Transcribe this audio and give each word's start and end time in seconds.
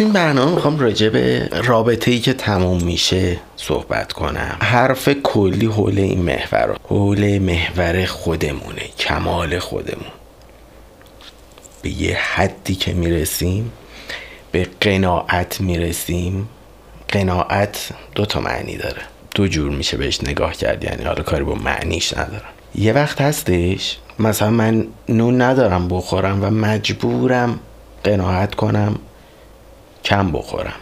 تو 0.00 0.04
این 0.04 0.12
برنامه 0.12 0.54
می‌خوام 0.54 0.78
راجع 0.78 1.08
به 1.08 1.48
رابطه 1.64 2.10
ای 2.10 2.20
که 2.20 2.32
تموم 2.32 2.82
میشه 2.82 3.36
صحبت 3.56 4.12
کنم. 4.12 4.56
حرف 4.60 5.08
کلی 5.22 5.66
حول 5.66 5.98
این 5.98 6.22
محور 6.22 6.76
حول 6.88 7.38
محور 7.38 8.04
خودمونه 8.04 8.82
کمال 8.98 9.58
خودمون. 9.58 10.10
به 11.82 11.90
یه 11.90 12.16
حدی 12.16 12.74
که 12.74 12.92
می‌رسیم 12.92 13.72
به 14.52 14.66
قناعت 14.80 15.60
می‌رسیم. 15.60 16.48
قناعت 17.08 17.88
دو 18.14 18.26
تا 18.26 18.40
معنی 18.40 18.76
داره. 18.76 19.02
دو 19.34 19.48
جور 19.48 19.70
میشه 19.70 19.96
بهش 19.96 20.20
نگاه 20.24 20.52
کرد 20.52 20.84
یعنی 20.84 21.04
حالا 21.04 21.22
کاری 21.22 21.44
با 21.44 21.54
معنیش 21.54 22.12
ندارم. 22.12 22.52
یه 22.74 22.92
وقت 22.92 23.20
هستش 23.20 23.98
مثلا 24.18 24.50
من 24.50 24.86
نون 25.08 25.42
ندارم 25.42 25.88
بخورم 25.88 26.44
و 26.44 26.50
مجبورم 26.50 27.60
قناعت 28.04 28.54
کنم. 28.54 28.98
کم 30.04 30.32
بخورم. 30.32 30.72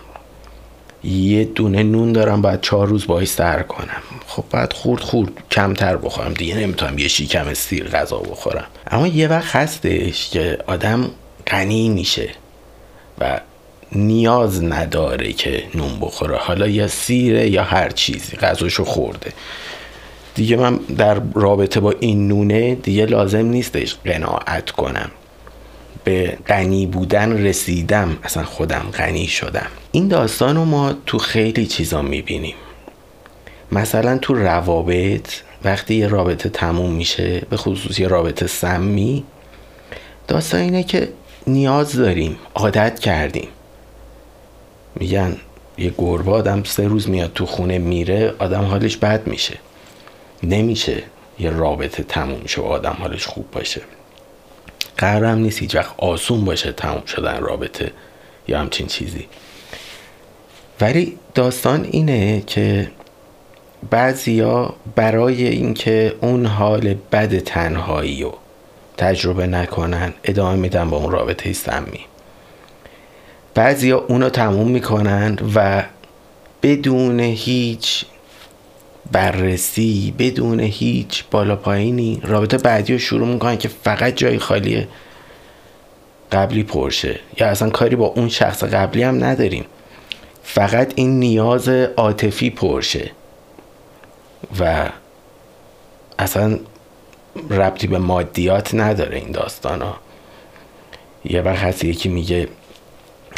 یه 1.04 1.44
دونه 1.44 1.82
نون 1.82 2.12
دارم 2.12 2.42
باید 2.42 2.60
چهار 2.60 2.86
روز 2.86 3.06
باید 3.06 3.28
سر 3.28 3.62
کنم. 3.62 4.02
خب 4.26 4.44
باید 4.50 4.72
خورد 4.72 5.02
خورد 5.02 5.30
کمتر 5.50 5.96
بخورم. 5.96 6.34
دیگه 6.34 6.54
نمی‌تونم 6.54 6.98
یه 6.98 7.08
شیکم 7.08 7.54
سیر 7.54 7.88
غذا 7.88 8.18
بخورم. 8.18 8.66
اما 8.90 9.06
یه 9.06 9.28
وقت 9.28 9.56
هستش 9.56 10.30
که 10.30 10.58
آدم 10.66 11.10
غنی 11.46 11.88
میشه 11.88 12.28
و 13.18 13.40
نیاز 13.92 14.64
نداره 14.64 15.32
که 15.32 15.64
نون 15.74 16.00
بخوره. 16.00 16.36
حالا 16.36 16.66
یا 16.66 16.88
سیره 16.88 17.48
یا 17.48 17.62
هر 17.62 17.90
چیزی 17.90 18.36
غذاشو 18.36 18.84
خورده. 18.84 19.32
دیگه 20.34 20.56
من 20.56 20.76
در 20.76 21.20
رابطه 21.34 21.80
با 21.80 21.94
این 22.00 22.28
نونه 22.28 22.74
دیگه 22.74 23.06
لازم 23.06 23.46
نیستش 23.46 23.96
قناعت 24.04 24.70
کنم. 24.70 25.10
به 26.08 26.38
غنی 26.46 26.86
بودن 26.86 27.46
رسیدم. 27.46 28.18
اصلا 28.22 28.44
خودم 28.44 28.86
غنی 28.94 29.26
شدم. 29.26 29.66
این 29.92 30.08
داستان 30.08 30.56
رو 30.56 30.64
ما 30.64 30.94
تو 31.06 31.18
خیلی 31.18 31.66
چیزا 31.66 32.02
می‌بینیم. 32.02 32.54
مثلا 33.72 34.18
تو 34.18 34.34
روابط 34.34 35.28
وقتی 35.64 35.94
یه 35.94 36.08
رابطه 36.08 36.48
تموم 36.48 36.92
میشه 36.92 37.42
به 37.50 37.56
خصوص 37.56 37.98
یه 37.98 38.08
رابطه 38.08 38.46
سمی 38.46 39.24
داستان 40.28 40.60
اینه 40.60 40.82
که 40.82 41.08
نیاز 41.46 41.96
داریم 41.96 42.38
عادت 42.54 42.98
کردیم. 42.98 43.48
میگن 44.94 45.36
یه 45.78 45.94
گربه 45.98 46.30
آدم 46.30 46.62
سه 46.64 46.88
روز 46.88 47.08
میاد 47.08 47.32
تو 47.34 47.46
خونه 47.46 47.78
میره 47.78 48.34
آدم 48.38 48.64
حالش 48.64 48.96
بد 48.96 49.26
میشه. 49.26 49.58
نمیشه 50.42 51.02
یه 51.38 51.50
رابطه 51.50 52.02
تموم 52.02 52.46
شه 52.46 52.62
آدم 52.62 52.96
حالش 53.00 53.26
خوب 53.26 53.50
باشه. 53.50 53.80
قرارم 54.98 55.38
نیست 55.38 55.58
هیچ 55.58 55.74
وقت 55.74 55.94
آسون 55.98 56.44
باشه 56.44 56.72
تموم 56.72 57.04
شدن 57.06 57.40
رابطه 57.40 57.92
یا 58.48 58.60
همچین 58.60 58.86
چیزی. 58.86 59.26
ولی 60.80 61.18
داستان 61.34 61.88
اینه 61.90 62.40
که 62.46 62.90
بعضیا 63.90 64.74
برای 64.96 65.48
اینکه 65.48 66.14
اون 66.20 66.46
حال 66.46 66.94
بد 66.94 67.38
تنهایی 67.38 68.22
رو 68.22 68.34
تجربه 68.96 69.46
نکنن 69.46 70.14
ادامه 70.24 70.56
میدن 70.56 70.90
با 70.90 70.96
اون 70.96 71.10
رابطه 71.10 71.52
سمی. 71.52 72.00
بعضیا 73.54 73.98
اونو 73.98 74.28
تموم 74.28 74.70
می‌کنن 74.70 75.38
و 75.54 75.84
بدون 76.62 77.20
هیچ 77.20 78.04
بررسی 79.12 80.14
بدون 80.18 80.60
هیچ 80.60 81.24
بالا 81.30 81.56
پایینی. 81.56 82.20
رابطه 82.24 82.58
بعدی 82.58 82.92
رو 82.92 82.98
شروع 82.98 83.28
می‌کنن 83.28 83.58
که 83.58 83.68
فقط 83.68 84.14
جای 84.14 84.38
خالی 84.38 84.86
قبلی 86.32 86.62
پرشه. 86.62 87.20
یا 87.40 87.46
اصلا 87.46 87.70
کاری 87.70 87.96
با 87.96 88.06
اون 88.06 88.28
شخص 88.28 88.64
قبلی 88.64 89.02
هم 89.02 89.24
نداریم. 89.24 89.64
فقط 90.42 90.92
این 90.94 91.18
نیاز 91.18 91.68
عاطفی 91.68 92.50
پرشه. 92.50 93.10
و 94.60 94.88
اصلا 96.18 96.58
ربطی 97.50 97.86
به 97.86 97.98
مادیات 97.98 98.74
نداره 98.74 99.16
این 99.16 99.30
داستان 99.30 99.82
ها. 99.82 99.96
یه 101.24 101.40
وقت 101.42 101.58
هست 101.58 101.84
یکی 101.84 102.08
میگه 102.08 102.48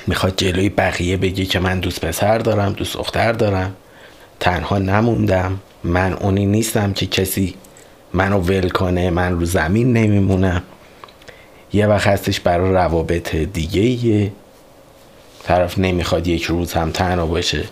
می‌خواد 0.07 0.37
جلوی 0.37 0.69
بقیه 0.69 1.17
بگه 1.17 1.45
که 1.45 1.59
من 1.59 1.81
دوست 1.81 2.05
پسر 2.05 2.39
دارم 2.39 2.73
دوست 2.73 2.95
دختر 2.95 3.33
دارم. 3.33 3.77
تنها 4.41 4.79
نموندم. 4.79 5.61
من 5.85 6.13
اونی 6.13 6.47
نیستم 6.47 6.93
که 6.93 7.07
کسی 7.07 7.55
منو 8.13 8.39
ول 8.39 8.69
کنه 8.69 9.11
من 9.11 9.33
رو 9.33 9.45
زمین 9.45 9.93
نمیمونم. 9.93 10.63
یه 11.73 11.87
وقت 11.87 12.07
هستش 12.07 12.41
برای 12.41 12.73
روابط 12.73 13.37
دیگه 13.37 13.83
یه 13.83 14.33
طرف 15.43 15.79
نمی‌خواد 15.79 16.27
یک 16.27 16.43
روز 16.43 16.73
هم 16.73 16.91
تنها 16.91 17.27
باشه. 17.27 17.65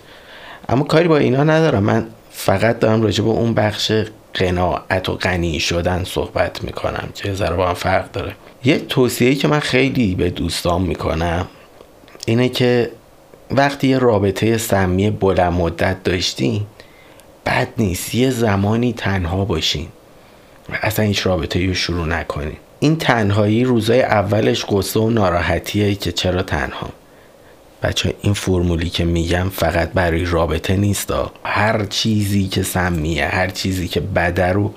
اما 0.68 0.84
کاری 0.84 1.08
با 1.08 1.16
اینا 1.16 1.44
ندارم. 1.44 1.82
من 1.82 2.06
فقط 2.30 2.78
دارم 2.78 3.02
راجع 3.02 3.24
به 3.24 3.30
اون 3.30 3.54
بخش 3.54 3.92
قناعت 4.34 5.08
و 5.08 5.14
غنی 5.14 5.60
شدن 5.60 6.04
صحبت 6.04 6.64
می‌کنم 6.64 7.08
که 7.14 7.34
ذره 7.34 7.56
با 7.56 7.68
هم 7.68 7.74
فرق 7.74 8.12
داره. 8.12 8.32
یه 8.64 8.78
توصیه 8.78 9.34
که 9.34 9.48
من 9.48 9.60
خیلی 9.60 10.14
به 10.14 10.30
دوستان 10.30 10.82
می‌کنم 10.82 11.46
اینه 12.26 12.48
که 12.48 12.90
وقتی 13.50 13.88
یه 13.88 13.98
رابطه 13.98 14.58
سمی 14.58 15.10
بلند 15.10 15.52
مدت 15.52 16.02
داشتین 16.02 16.66
بد 17.46 17.68
نیست 17.78 18.14
یه 18.14 18.30
زمانی 18.30 18.92
تنها 18.92 19.44
باشین 19.44 19.88
و 20.68 20.78
اصلا 20.82 21.04
هیچ 21.04 21.26
رابطه 21.26 21.66
رو 21.66 21.74
شروع 21.74 22.06
نکنین. 22.06 22.56
این 22.80 22.96
تنهایی 22.96 23.64
روزای 23.64 24.02
اولش 24.02 24.64
قصه 24.64 25.00
و 25.00 25.10
ناراحتیه 25.10 25.94
که 25.94 26.12
چرا 26.12 26.42
تنها؟ 26.42 26.88
بچه 27.82 28.14
این 28.22 28.34
فرمولی 28.34 28.90
که 28.90 29.04
میگم 29.04 29.48
فقط 29.48 29.92
برای 29.92 30.24
رابطه 30.24 30.76
نیست 30.76 31.12
هر 31.44 31.84
چیزی 31.84 32.48
که 32.48 32.62
سمیه 32.62 33.26
هر 33.26 33.48
چیزی 33.48 33.88
که 33.88 34.00
بده 34.00 34.52
رو 34.52 34.74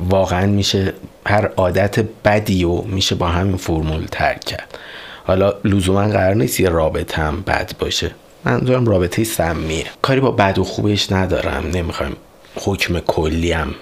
واقعا 0.00 0.46
میشه 0.46 0.92
هر 1.26 1.46
عادت 1.46 2.04
بدی 2.24 2.64
و 2.64 2.82
میشه 2.82 3.14
با 3.14 3.28
همین 3.28 3.56
فرمول 3.56 4.06
ترک 4.10 4.40
کرد. 4.40 4.78
حالا 5.24 5.54
لزوما 5.64 6.08
قرار 6.08 6.34
نیست 6.34 6.60
یه 6.60 6.68
رابطه 6.68 7.22
هم 7.22 7.40
بد 7.40 7.72
باشه. 7.78 8.10
منظورم 8.44 8.86
رابطه 8.86 9.24
سمیه. 9.24 9.86
کاری 10.02 10.20
با 10.20 10.30
بد 10.30 10.58
و 10.58 10.64
خوبش 10.64 11.12
ندارم. 11.12 11.70
نمی‌خوایم 11.74 12.16
حکم 12.56 12.98
کلی 12.98 13.52
هم 13.52 13.74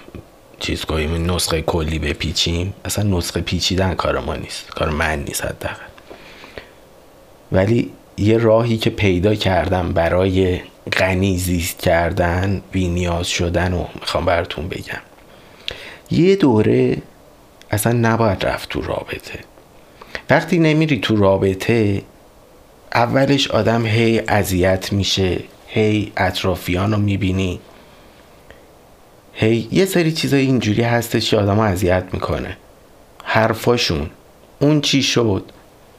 چیز 0.59 0.85
کنیم 0.85 1.31
نسخه 1.31 1.61
کلی 1.61 1.99
بپیچیم. 1.99 2.73
اصلا 2.85 3.17
نسخه 3.17 3.41
پیچیدن 3.41 3.93
کار 3.93 4.19
ما 4.19 4.35
نیست. 4.35 4.69
کار 4.69 4.89
من 4.89 5.19
نیست 5.19 5.45
حداقل. 5.45 5.75
ولی 7.51 7.91
یه 8.17 8.37
راهی 8.37 8.77
که 8.77 8.89
پیدا 8.89 9.35
کردم 9.35 9.93
برای 9.93 10.61
غنی 10.97 11.37
زیست 11.37 11.79
کردن 11.79 12.61
بی 12.71 12.87
نیاز 12.87 13.27
شدن 13.27 13.73
و 13.73 13.85
می‌خوام 13.95 14.25
براتون 14.25 14.69
بگم. 14.69 15.01
یه 16.11 16.35
دوره 16.35 16.97
اصلا 17.71 17.93
نباید 17.93 18.45
رفت 18.45 18.69
تو 18.69 18.81
رابطه. 18.81 19.39
وقتی 20.29 20.59
نمیری 20.59 20.99
تو 20.99 21.15
رابطه 21.15 22.01
اولش 22.93 23.51
آدم 23.51 23.85
هی 23.85 24.19
اذیت 24.27 24.93
میشه 24.93 25.39
هی 25.67 26.11
اطرافیان 26.17 26.91
رو 26.91 26.97
می‌بینی. 26.97 27.59
هی 29.33 29.67
یه 29.71 29.85
سری 29.85 30.11
چیزای 30.11 30.41
اینجوری 30.41 30.81
هستش 30.81 31.29
که 31.29 31.37
آدم 31.37 31.59
اذیت 31.59 32.03
می‌کنه. 32.13 32.57
حرفاشون. 33.23 34.09
اون 34.59 34.81
چی 34.81 35.03
شد؟ 35.03 35.43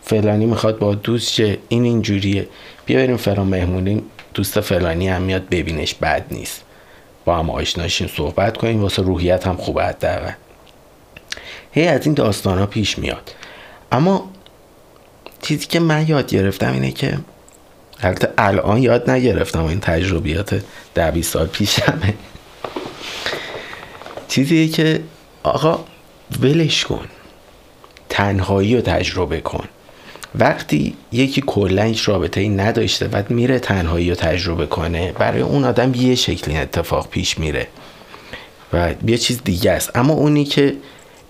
فلانی 0.02 0.46
می‌خواد 0.46 0.78
با 0.78 0.94
دوست 0.94 1.32
چه 1.32 1.58
این 1.68 1.84
اینجوریه. 1.84 2.48
بیا 2.86 2.98
بریم 2.98 3.16
فلان 3.16 3.46
مهمونی. 3.46 4.02
دوست 4.34 4.60
فلانی 4.60 5.08
هم 5.08 5.22
میاد 5.22 5.48
ببینش 5.48 5.94
بد 5.94 6.24
نیست. 6.30 6.62
با 7.24 7.36
هم 7.36 7.50
آشناشین 7.50 8.06
صحبت 8.06 8.56
کنیم. 8.56 8.82
واسه 8.82 9.02
روحیت 9.02 9.46
هم 9.46 9.56
خوبه 9.56 9.84
حداقل. 9.84 10.32
هی 11.72 11.86
از 11.86 12.06
این 12.06 12.14
داستان 12.14 12.58
ها 12.58 12.66
پیش 12.66 12.98
میاد. 12.98 13.34
اما 13.92 14.30
چیزی 15.42 15.66
که 15.66 15.80
من 15.80 16.08
یاد 16.08 16.26
گرفتم 16.26 16.72
اینه 16.72 16.92
که 16.92 17.18
البته 18.00 18.28
الان 18.38 18.82
یاد 18.82 19.10
نگرفتم 19.10 19.64
این 19.64 19.80
تجربیات 19.80 20.62
ده 20.94 21.10
20 21.10 21.32
سال 21.32 21.46
پیشمه. 21.46 22.14
چیزیه 24.28 24.68
که 24.68 25.02
آقا 25.42 25.84
ولش 26.40 26.84
کن. 26.84 27.06
تنهایی 28.08 28.76
رو 28.76 28.80
تجربه 28.80 29.40
کن. 29.40 29.64
وقتی 30.34 30.96
یکی 31.12 31.42
کلا 31.46 31.82
هیچ 31.82 32.08
رابطه 32.08 32.40
ای 32.40 32.48
نداشته 32.48 33.08
و 33.08 33.22
میره 33.28 33.58
تنهایی 33.58 34.10
رو 34.10 34.16
تجربه 34.16 34.66
کنه 34.66 35.12
برای 35.12 35.40
اون 35.40 35.64
آدم 35.64 35.94
یه 35.94 36.14
شکلی 36.14 36.56
اتفاق 36.56 37.08
پیش 37.08 37.38
میره 37.38 37.66
و 38.72 38.94
یه 39.06 39.18
چیز 39.18 39.40
دیگه 39.44 39.70
است. 39.70 39.90
اما 39.94 40.14
اونی 40.14 40.44
که 40.44 40.76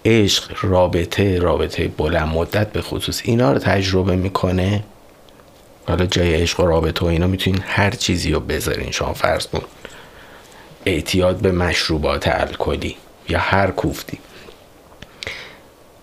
عشق 0.05 0.57
رابطه 0.63 1.39
رابطه 1.39 1.89
بلند 1.89 2.29
مدت 2.29 2.73
به 2.73 2.83
خصوص 2.83 3.21
اینا 3.25 3.53
رو 3.53 3.59
تجربه 3.59 4.17
می‌کنه. 4.17 4.85
حالا 5.89 6.07
جای 6.07 6.35
عشق 6.35 6.61
و 6.61 6.67
رابطه 6.67 7.05
و 7.05 7.09
اینا 7.09 7.27
می‌تونین 7.27 7.63
هر 7.67 7.91
چیزی 7.91 8.33
رو 8.33 8.41
بذارین. 8.41 8.91
شما 8.91 9.13
فرض 9.13 9.47
کن 9.47 9.63
اعتیاد 10.87 11.37
به 11.37 11.53
مشروبات 11.53 12.29
الکلی 12.29 12.97
یا 13.29 13.39
هر 13.39 13.71
کوفتی. 13.71 14.19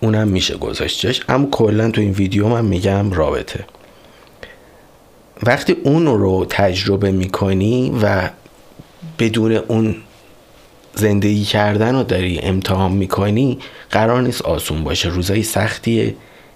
اونم 0.00 0.28
میشه 0.28 0.56
گذاشتش 0.56 1.22
اما 1.28 1.48
کلا 1.50 1.90
تو 1.90 2.00
این 2.00 2.10
ویدیو 2.10 2.48
من 2.48 2.64
میگم 2.64 3.12
رابطه. 3.12 3.64
وقتی 5.42 5.72
اون 5.72 6.06
رو 6.06 6.46
تجربه 6.48 7.10
می‌کنی 7.10 7.98
و 8.02 8.30
بدون 9.18 9.52
اون 9.52 9.96
زندگی 10.94 11.44
کردن 11.44 11.94
رو 11.94 12.02
داری 12.02 12.38
امتحان 12.38 12.92
می‌کنی 12.92 13.58
قرار 13.90 14.22
نیست 14.22 14.42
آسون 14.42 14.84
باشه. 14.84 15.08
روزای 15.08 15.42
سختیه 15.42 16.14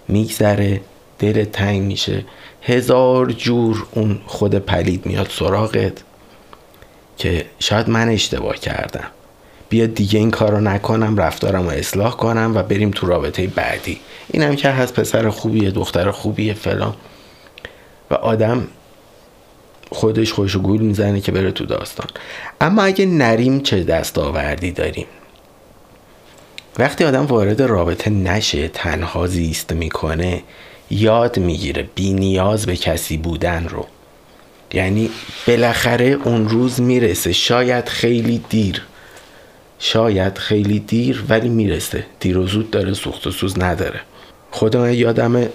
میگذره 0.08 0.80
دل 1.18 1.44
تنگ 1.44 1.82
میشه. 1.82 2.24
هزار 2.62 3.32
جور 3.32 3.86
اون 3.92 4.20
خود 4.26 4.54
پلید 4.54 5.06
میاد 5.06 5.30
سراغت 5.30 5.92
که 7.18 7.44
شاید 7.58 7.88
من 7.90 8.08
اشتباه 8.08 8.56
کردم. 8.56 9.06
بیا 9.68 9.86
دیگه 9.86 10.18
این 10.18 10.30
کار 10.30 10.50
رو 10.50 10.60
نکنم 10.60 11.16
رفتارم 11.16 11.62
رو 11.62 11.70
اصلاح 11.70 12.16
کنم 12.16 12.52
و 12.54 12.62
بریم 12.62 12.90
تو 12.90 13.06
رابطه 13.06 13.46
بعدی. 13.46 14.00
اینم 14.30 14.56
که 14.56 14.68
هست 14.68 14.94
پسر 14.94 15.30
خوبیه 15.30 15.70
دختر 15.70 16.10
خوبیه 16.10 16.54
فلان. 16.54 16.94
و 18.10 18.14
آدم 18.14 18.66
خودش 19.90 20.32
خوش 20.32 20.56
گول 20.56 20.80
می‌زنه 20.80 21.20
که 21.20 21.32
بره 21.32 21.50
تو 21.50 21.64
داستان. 21.64 22.06
اما 22.60 22.82
اگه 22.82 23.06
نریم 23.06 23.60
چه 23.60 23.82
دستاوردی 23.82 24.70
داریم؟ 24.70 25.06
وقتی 26.78 27.04
آدم 27.04 27.26
وارد 27.26 27.62
رابطه 27.62 28.10
نشه 28.10 28.68
تنها 28.68 29.26
زیست 29.26 29.72
می‌کنه 29.72 30.42
یاد 30.90 31.38
می‌گیره 31.38 31.88
بی 31.94 32.12
نیاز 32.12 32.66
به 32.66 32.76
کسی 32.76 33.16
بودن 33.16 33.68
رو. 33.68 33.86
یعنی 34.72 35.10
بالاخره 35.46 36.06
اون 36.24 36.48
روز 36.48 36.80
می‌رسه. 36.80 37.32
شاید 37.32 37.88
خیلی 37.88 38.44
دیر. 38.48 38.82
شاید 39.78 40.38
خیلی 40.38 40.78
دیر 40.78 41.24
ولی 41.28 41.48
می‌رسه. 41.48 42.06
دیر 42.20 42.38
و 42.38 42.46
زود 42.46 42.70
داره 42.70 42.94
سوخت 42.94 43.26
و 43.26 43.30
سوز 43.30 43.58
نداره. 43.58 44.00
خودم 44.50 44.92
یادم 44.92 45.46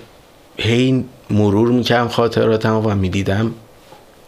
هی 0.58 1.06
مرور 1.30 1.72
می‌کردم 1.72 2.08
خاطراتم 2.08 2.86
و 2.86 2.96
می‌دیدم 2.96 3.54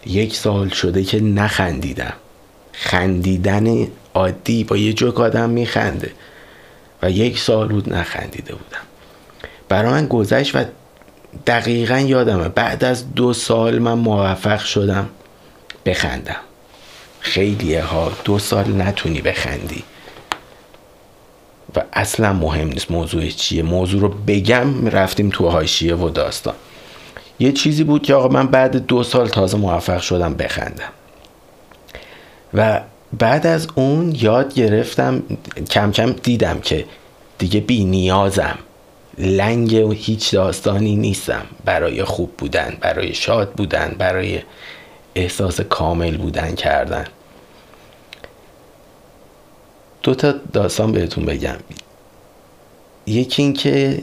یک 0.06 0.36
سال 0.36 0.70
شده 0.70 1.04
که 1.04 1.22
نخندیدم. 1.22 2.14
خندیدن 2.74 3.88
عادی 4.14 4.64
با 4.64 4.78
یه 4.78 4.94
جوک 4.94 5.20
آدم 5.20 5.50
میخنده 5.50 6.12
و 7.02 7.12
یک 7.12 7.40
سال 7.40 7.68
بود 7.68 7.94
نخندیده 7.94 8.54
بودم. 8.54 8.82
برای 9.70 9.92
من 9.92 10.08
گذشت 10.08 10.56
و 10.56 10.64
دقیقا 11.48 11.98
یادمه. 11.98 12.50
بعد 12.50 12.84
از 12.84 13.14
دو 13.14 13.34
سال 13.34 13.80
من 13.80 13.94
موفق 13.94 14.60
شدم 14.60 15.10
بخندم. 15.86 16.36
خیلیه 17.20 17.84
ها 17.84 18.12
دو 18.24 18.40
سال 18.40 18.82
نتونی 18.82 19.22
بخندی. 19.22 19.84
و 21.76 21.84
اصلا 21.94 22.34
مهم 22.34 22.68
نیست 22.68 22.92
موضوع 22.92 23.30
چیه. 23.30 23.64
موضوع 23.64 24.02
رو 24.02 24.10
بگم 24.10 24.88
رفتیم 24.88 25.30
تو 25.30 25.50
هاشیه 25.50 25.96
و 25.96 26.10
داستان. 26.10 26.56
یه 27.42 27.52
چیزی 27.52 27.84
بود 27.84 28.04
که 28.04 28.14
آقا 28.14 28.28
من 28.28 28.48
بعد 28.48 28.76
دو 28.76 29.04
سال 29.04 29.28
تازه 29.28 29.58
موفق 29.58 30.02
شدم 30.02 30.34
بخندم. 30.34 30.90
و 32.54 32.82
بعد 33.20 33.48
از 33.48 33.68
اون 33.76 34.16
یاد 34.20 34.54
گرفتم 34.54 35.24
کم 35.72 35.92
کم 35.92 36.12
دیدم 36.12 36.60
که 36.60 36.86
دیگه 37.38 37.60
بی 37.60 37.86
نیازم. 37.86 38.58
لنگ 39.18 39.88
و 39.88 39.92
هیچ 39.92 40.34
داستانی 40.34 40.96
نیستم. 40.96 41.46
برای 41.66 42.04
خوب 42.04 42.32
بودن 42.38 42.78
برای 42.82 43.14
شاد 43.14 43.52
بودن 43.52 43.96
برای 43.98 44.42
احساس 45.16 45.62
کامل 45.62 46.18
بودن 46.18 46.56
کردن. 46.56 47.06
دو 50.04 50.16
تا 50.16 50.34
داستان 50.54 50.92
بهتون 50.92 51.26
بگم. 51.26 51.58
یکی 53.06 53.42
این 53.42 53.54
که 53.54 54.02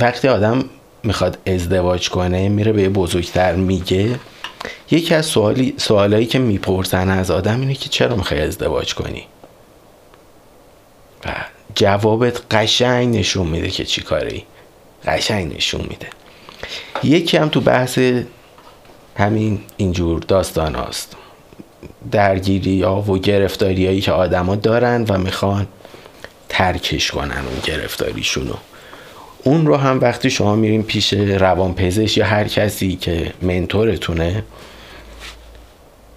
وقتی 0.00 0.28
آدم 0.28 0.64
می‌خواد 1.02 1.38
ازدواج 1.46 2.08
کنه 2.08 2.48
میره 2.48 2.72
به 2.72 2.88
بزرگتر 2.88 3.54
میگه. 3.54 4.20
یکی 4.90 5.14
از 5.14 5.26
سوالی 5.26 5.74
سوالایی 5.76 6.26
که 6.26 6.38
می‌پرسن 6.38 7.08
از 7.08 7.30
آدم 7.30 7.60
اینه 7.60 7.74
که 7.74 7.88
چرا 7.88 8.16
می‌خوای 8.16 8.40
ازدواج 8.40 8.94
کنی؟ 8.94 9.24
و 11.24 11.28
جوابت 11.74 12.42
قشنگ 12.50 13.16
نشون 13.16 13.46
میده 13.46 13.70
که 13.70 13.84
چی 13.84 14.00
کاری 14.00 14.44
قشنگ 15.06 15.56
نشون 15.56 15.80
میده. 15.80 16.08
یکی 17.02 17.36
هم 17.36 17.48
تو 17.48 17.60
بحث 17.60 17.98
همین 19.16 19.60
اینجور 19.76 20.20
داستان 20.20 20.74
هاست. 20.74 21.16
درگیری 22.10 22.82
ها 22.82 23.02
و 23.02 23.18
گرفتاری 23.18 23.86
هایی 23.86 24.00
که 24.00 24.12
آدما 24.12 24.56
دارن 24.56 25.04
و 25.08 25.18
می‌خوان 25.18 25.66
ترکش 26.48 27.10
کنن 27.10 27.44
اون 27.46 27.60
گرفتاریشونو. 27.64 28.54
اون 29.44 29.66
رو 29.66 29.76
هم 29.76 30.00
وقتی 30.00 30.30
شما 30.30 30.56
میرین 30.56 30.82
پیش 30.82 31.12
روانپزشک 31.12 32.16
یا 32.16 32.26
هر 32.26 32.48
کسی 32.48 32.96
که 32.96 33.32
منتورتونه 33.42 34.44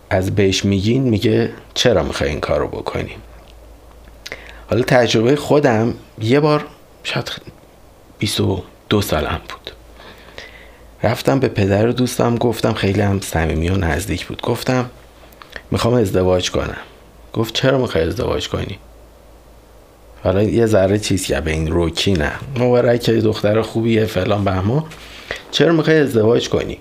از 0.09 0.35
بهش 0.35 0.65
میگین 0.65 1.03
میگه 1.03 1.51
چرا 1.73 2.03
می‌خوای 2.03 2.29
این 2.29 2.39
کار 2.39 2.59
رو 2.59 2.67
بکنی؟ 2.67 3.15
حالا 4.69 4.83
تجربه 4.83 5.35
خودم 5.35 5.93
یه 6.21 6.39
بار 6.39 6.65
شاید 7.03 7.31
22 8.19 9.01
سالم 9.01 9.41
بود. 9.49 9.71
رفتم 11.03 11.39
به 11.39 11.47
پدر 11.47 11.87
دوستم 11.87 12.35
گفتم 12.35 12.73
خیلی 12.73 13.01
هم 13.01 13.19
صمیمی 13.19 13.69
و 13.69 13.75
نزدیک 13.75 14.25
بود. 14.25 14.41
گفتم 14.41 14.89
می‌خوام 15.71 15.93
ازدواج 15.93 16.51
کنم. 16.51 16.77
گفت 17.33 17.53
چرا 17.53 17.77
می‌خوای 17.77 18.03
ازدواج 18.03 18.49
کنی؟ 18.49 18.79
حالا 20.23 20.43
یه 20.43 20.65
ذره 20.65 20.99
چیز 20.99 21.25
که 21.25 21.41
به 21.41 21.51
این 21.51 21.71
روکی 21.71 22.13
نه. 22.13 22.31
مبارک 22.59 23.09
دختر 23.09 23.61
خوبیه 23.61 24.05
فلان 24.05 24.43
بهما 24.43 24.87
چرا 25.51 25.73
می‌خوای 25.73 25.99
ازدواج 25.99 26.49
کنی؟ 26.49 26.79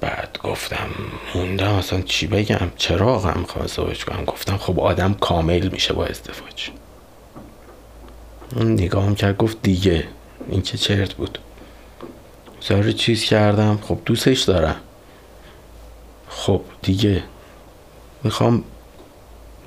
بعد 0.00 0.38
گفتم 0.44 0.88
موندم 1.34 1.72
اصلا 1.72 2.00
چی 2.00 2.26
بگم؟ 2.26 2.70
چرا 2.76 3.06
واقعا 3.06 3.34
می‌خوام 3.34 3.64
ازدواج 3.64 4.04
کنم؟ 4.04 4.24
گفتم 4.24 4.56
خب 4.56 4.80
آدم 4.80 5.14
کامل 5.14 5.68
میشه 5.68 5.92
با 5.94 6.06
ازدواج. 6.06 6.70
اون 8.56 8.72
نگاهم 8.72 9.14
کرد 9.14 9.36
گفت 9.36 9.56
دیگه 9.62 10.04
این 10.48 10.62
که 10.62 10.78
چرت 10.78 11.14
بود. 11.14 11.38
ذره 12.68 12.92
چیز 12.92 13.24
کردم 13.24 13.78
خب 13.88 13.98
دوستش 14.04 14.42
دارم. 14.42 14.76
خب 16.28 16.60
دیگه 16.82 17.22
می‌خوام 18.24 18.64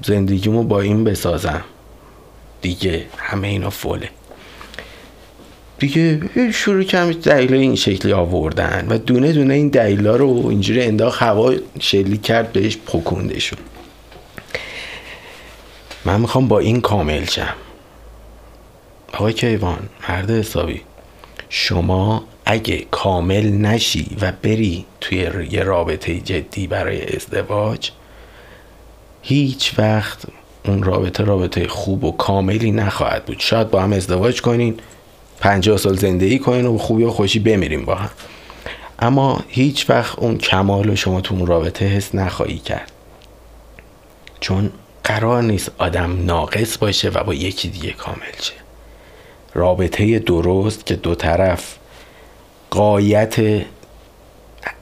زندگیمو 0.06 0.63
با 0.63 0.81
این 0.81 1.04
بسازم. 1.04 1.63
دیگه 2.66 3.06
همه 3.18 3.48
اینا 3.48 3.70
فوله. 3.70 4.10
دیگه 5.80 6.22
شروع 6.52 6.84
کردم 6.84 7.12
دلیل 7.12 7.54
این 7.54 7.76
شکلی 7.76 8.14
آوردن 8.14 8.88
و 8.90 8.98
دونه 8.98 9.32
دونه 9.32 9.54
این 9.54 9.70
دلیلا 9.70 10.16
رو 10.16 10.48
اینجوری 10.48 10.82
انداخت 10.82 11.22
هوا 11.22 11.54
شلی 11.80 12.18
کرد 12.18 12.54
بهش 12.54 12.78
پکونده 12.78 13.39
شد 13.39 13.58
من 16.06 16.22
می‌خوام 16.22 16.48
با 16.48 16.60
این 16.60 16.82
کامل 16.82 17.25
شم. 17.25 17.54
آقای 19.13 19.34
کیوان 19.34 19.89
مرد 20.10 20.32
حسابی 20.32 20.82
شما 21.50 22.24
اگه 22.46 22.86
کامل 22.92 23.51
نشی 23.51 24.18
و 24.22 24.32
بری 24.42 24.86
توی 25.01 25.18
یه 25.51 25.63
رابطه 25.63 26.20
جدی 26.20 26.68
برای 26.68 27.16
ازدواج 27.16 27.92
هیچ 29.22 29.74
وقت 29.78 30.25
اون 30.69 30.84
رابطه 30.84 31.24
رابطه 31.24 31.67
خوب 31.67 32.03
و 32.03 32.12
کاملی 32.12 32.72
نخواهد 32.72 33.25
بود. 33.25 33.39
شاید 33.39 33.69
با 33.69 33.81
هم 33.81 33.93
ازدواج 33.93 34.41
کنین 34.41 34.75
پنجاه 35.39 35.77
سال 35.77 35.98
زندگی 35.98 36.39
کنین 36.39 36.65
و 36.65 36.77
خوبی 36.77 37.03
و 37.03 37.10
خوشی 37.10 37.39
بمیریم 37.39 37.86
با 37.86 37.95
هم. 37.95 38.10
اما 39.00 39.41
هیچ 39.48 39.89
وقت 39.89 40.19
اون 40.19 40.38
کمال 40.38 40.84
رو 40.84 40.95
شما 40.95 41.22
تو 41.22 41.36
اون 41.36 41.48
رابطه 41.48 41.86
حس 41.86 42.15
نخواهی 42.15 42.57
کرد. 42.57 42.91
چون 44.39 44.72
قرار 45.03 45.43
نیست 45.43 45.72
آدم 45.77 46.25
ناقص 46.25 46.77
باشه 46.77 47.10
و 47.10 47.24
با 47.24 47.34
یکی 47.34 47.67
دیگه 47.67 47.91
کامل 47.91 48.36
شه. 48.41 48.53
رابطه 49.53 50.19
درست 50.19 50.86
که 50.86 50.95
دو 50.95 51.15
طرف 51.15 51.75
قایت 52.69 53.65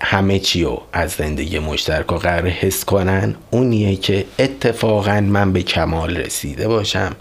همه 0.01 0.39
چی 0.39 0.63
رو 0.63 0.81
از 0.93 1.11
زندگی 1.11 1.59
مشترک 1.59 2.05
قرار 2.05 2.47
حس 2.47 2.85
کنن 2.85 3.35
اونیه 3.51 3.95
که 3.95 4.25
اتفاقا 4.39 5.21
من 5.21 5.53
به 5.53 5.63
کمال 5.63 6.17
رسیده 6.17 6.67
باشم 6.67 7.15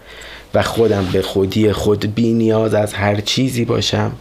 و 0.55 0.63
خودم 0.63 1.05
به 1.13 1.23
خودی 1.23 1.73
خود 1.73 2.15
بی 2.15 2.33
نیاز 2.33 2.75
از 2.75 2.95
هر 2.95 3.21
چیزی 3.21 3.65
باشم. 3.65 4.13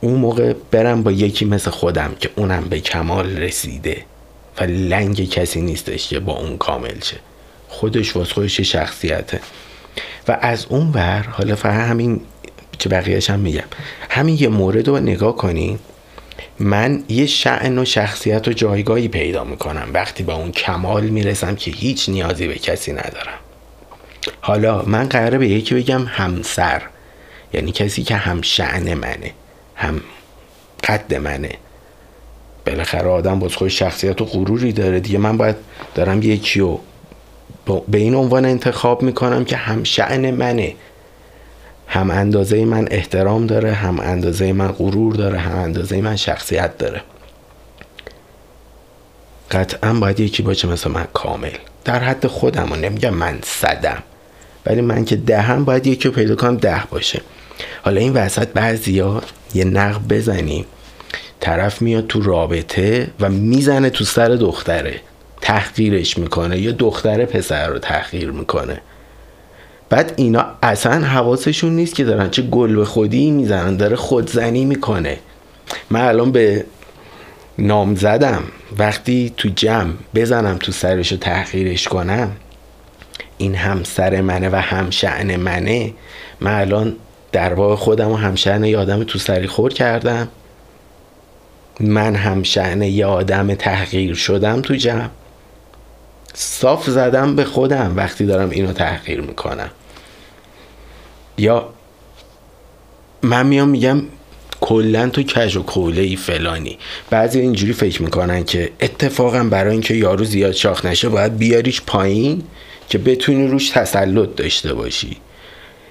اون 0.00 0.14
موقع 0.14 0.52
برم 0.70 1.02
با 1.02 1.12
یکی 1.12 1.44
مثل 1.44 1.70
خودم 1.70 2.14
که 2.20 2.30
اونم 2.36 2.64
به 2.64 2.80
کمال 2.80 3.36
رسیده 3.36 4.04
و 4.60 4.64
لنگ 4.64 5.28
کسی 5.28 5.60
نیستش 5.60 6.08
که 6.08 6.20
با 6.20 6.32
اون 6.32 6.56
کامل 6.56 7.00
شه. 7.00 7.16
خودش 7.68 8.16
واس 8.16 8.32
خودش 8.32 8.60
شخصیته. 8.60 9.40
و 10.28 10.38
از 10.40 10.66
اون 10.68 10.90
ور 10.92 11.22
حالا 11.30 11.56
فقط 11.56 11.88
همین 11.90 12.20
که 12.78 12.88
بقیهش 12.88 13.30
هم 13.30 13.38
میگم 13.38 13.64
همین 14.10 14.36
یه 14.40 14.48
مورد 14.48 14.88
رو 14.88 14.98
نگاه 14.98 15.36
کنین. 15.36 15.78
من 16.58 17.04
یه 17.08 17.26
شعن 17.26 17.78
و 17.78 17.84
شخصیت 17.84 18.48
و 18.48 18.52
جایگاهی 18.52 19.08
پیدا 19.08 19.44
می‌کنم. 19.44 19.88
وقتی 19.94 20.22
به 20.22 20.34
اون 20.34 20.52
کمال 20.52 21.04
می‌رسم 21.04 21.56
که 21.56 21.70
هیچ 21.70 22.08
نیازی 22.08 22.48
به 22.48 22.54
کسی 22.54 22.92
ندارم. 22.92 23.38
حالا 24.40 24.82
من 24.82 25.08
قراره 25.08 25.38
به 25.38 25.48
یکی 25.48 25.74
بگم 25.74 26.04
همسر. 26.04 26.82
یعنی 27.52 27.72
کسی 27.72 28.02
که 28.02 28.16
هم 28.16 28.42
شعن 28.42 28.94
منه 28.94 29.30
هم 29.74 30.00
قد 30.84 31.14
منه. 31.14 31.50
بالاخره 32.66 33.08
آدم 33.08 33.38
باز 33.38 33.56
خود 33.56 33.68
شخصیت 33.68 34.20
و 34.20 34.24
غروری 34.24 34.72
داره 34.72 35.00
دیگه. 35.00 35.18
من 35.18 35.36
باید 35.36 35.56
دارم 35.94 36.22
یکی 36.22 36.60
رو 36.60 36.80
به 37.88 37.98
این 37.98 38.14
عنوان 38.14 38.44
انتخاب 38.44 39.02
می‌کنم 39.02 39.44
که 39.44 39.56
هم 39.56 39.84
شعن 39.84 40.30
منه. 40.30 40.74
هم 41.92 42.10
اندازه 42.10 42.64
من 42.64 42.88
احترام 42.90 43.46
داره 43.46 43.72
هم 43.72 44.00
اندازه 44.00 44.52
من 44.52 44.68
غرور 44.68 45.14
داره 45.14 45.38
هم 45.38 45.58
اندازه 45.58 46.00
من 46.00 46.16
شخصیت 46.16 46.78
داره. 46.78 47.02
قطعا 49.50 49.92
باید 49.92 50.20
یکی 50.20 50.42
باشه 50.42 50.68
مثل 50.68 50.90
من 50.90 51.06
کامل. 51.12 51.50
در 51.84 51.98
حد 51.98 52.26
خودم 52.26 52.72
و 52.72 52.76
نمیگم 52.76 53.14
من 53.14 53.38
صدم. 53.44 54.02
ولی 54.66 54.80
من 54.80 55.04
که 55.04 55.16
دهم 55.16 55.64
باید 55.64 55.86
یکی 55.86 56.08
پیدا 56.08 56.36
کنم 56.36 56.56
ده 56.56 56.82
باشه. 56.90 57.20
حالا 57.82 58.00
این 58.00 58.12
وسط 58.12 58.48
بعضیا 58.48 59.22
یه 59.54 59.64
نقب 59.64 60.08
بزنیم 60.08 60.64
طرف 61.40 61.82
میاد 61.82 62.06
تو 62.06 62.22
رابطه 62.22 63.10
و 63.20 63.30
می‌زنه 63.30 63.90
تو 63.90 64.04
سر 64.04 64.28
دختره. 64.28 65.00
تحقیرش 65.40 66.18
می‌کنه. 66.18 66.58
یا 66.58 66.72
دختره 66.72 67.26
پسر 67.26 67.66
رو 67.68 67.78
تحقیر 67.78 68.30
می‌کنه. 68.30 68.80
بعد 69.92 70.12
اینا 70.16 70.46
اصلا 70.62 71.06
حواسشون 71.06 71.72
نیست 71.72 71.94
که 71.94 72.04
دارن 72.04 72.30
چه 72.30 72.42
گل 72.42 72.76
به 72.76 72.84
خودی 72.84 73.30
می‌زنن 73.30 73.76
داره 73.76 73.96
خودزنی 73.96 74.64
می‌کنه. 74.64 75.18
من 75.90 76.00
الان 76.00 76.32
به 76.32 76.64
نام 77.58 77.94
زدم. 77.94 78.42
وقتی 78.78 79.34
تو 79.36 79.48
جمع 79.56 79.92
بزنم 80.14 80.56
تو 80.56 80.72
سرش 80.72 81.12
رو 81.12 81.18
تحقیرش 81.18 81.88
کنم 81.88 82.30
این 83.38 83.54
هم 83.54 83.84
سر 83.84 84.20
منه 84.20 84.48
و 84.48 84.56
هم 84.56 84.90
شعن 84.90 85.36
منه. 85.36 85.92
من 86.40 86.60
الان 86.60 86.96
در 87.32 87.54
واقع 87.54 87.74
خودم 87.74 88.10
و 88.10 88.16
هم 88.16 88.34
شعن 88.34 88.64
یه 88.64 88.78
آدم 88.78 89.04
تو 89.04 89.18
سری 89.18 89.46
خور 89.46 89.72
کردم. 89.72 90.28
من 91.80 92.14
هم 92.14 92.42
شعن 92.42 92.82
یه 92.82 93.06
آدم 93.06 93.54
تحقیر 93.54 94.14
شدم 94.14 94.60
تو 94.60 94.74
جمع. 94.74 95.08
صاف 96.34 96.90
زدم 96.90 97.36
به 97.36 97.44
خودم 97.44 97.92
وقتی 97.96 98.26
دارم 98.26 98.50
اینو 98.50 98.72
تحقیر 98.72 99.20
می‌کنم. 99.20 99.70
یا 101.38 101.68
من 103.22 103.46
میام 103.46 103.68
میگم 103.68 104.02
کلا 104.60 105.08
تو 105.08 105.22
کج 105.22 105.56
و 105.56 105.62
کوله 105.62 106.02
ای 106.02 106.16
فلانی. 106.16 106.78
بعضی 107.10 107.40
اینجوری 107.40 107.72
فکر 107.72 108.02
می‌کنن 108.02 108.44
که 108.44 108.72
اتفاقا 108.80 109.44
برای 109.44 109.72
اینکه 109.72 109.94
یارو 109.94 110.24
زیاد 110.24 110.52
شاخ 110.52 110.84
نشه 110.84 111.08
باید 111.08 111.38
بیاریش 111.38 111.80
پایین 111.80 112.42
که 112.88 112.98
بتونی 112.98 113.46
روش 113.46 113.70
تسلط 113.70 114.34
داشته 114.36 114.74
باشی. 114.74 115.16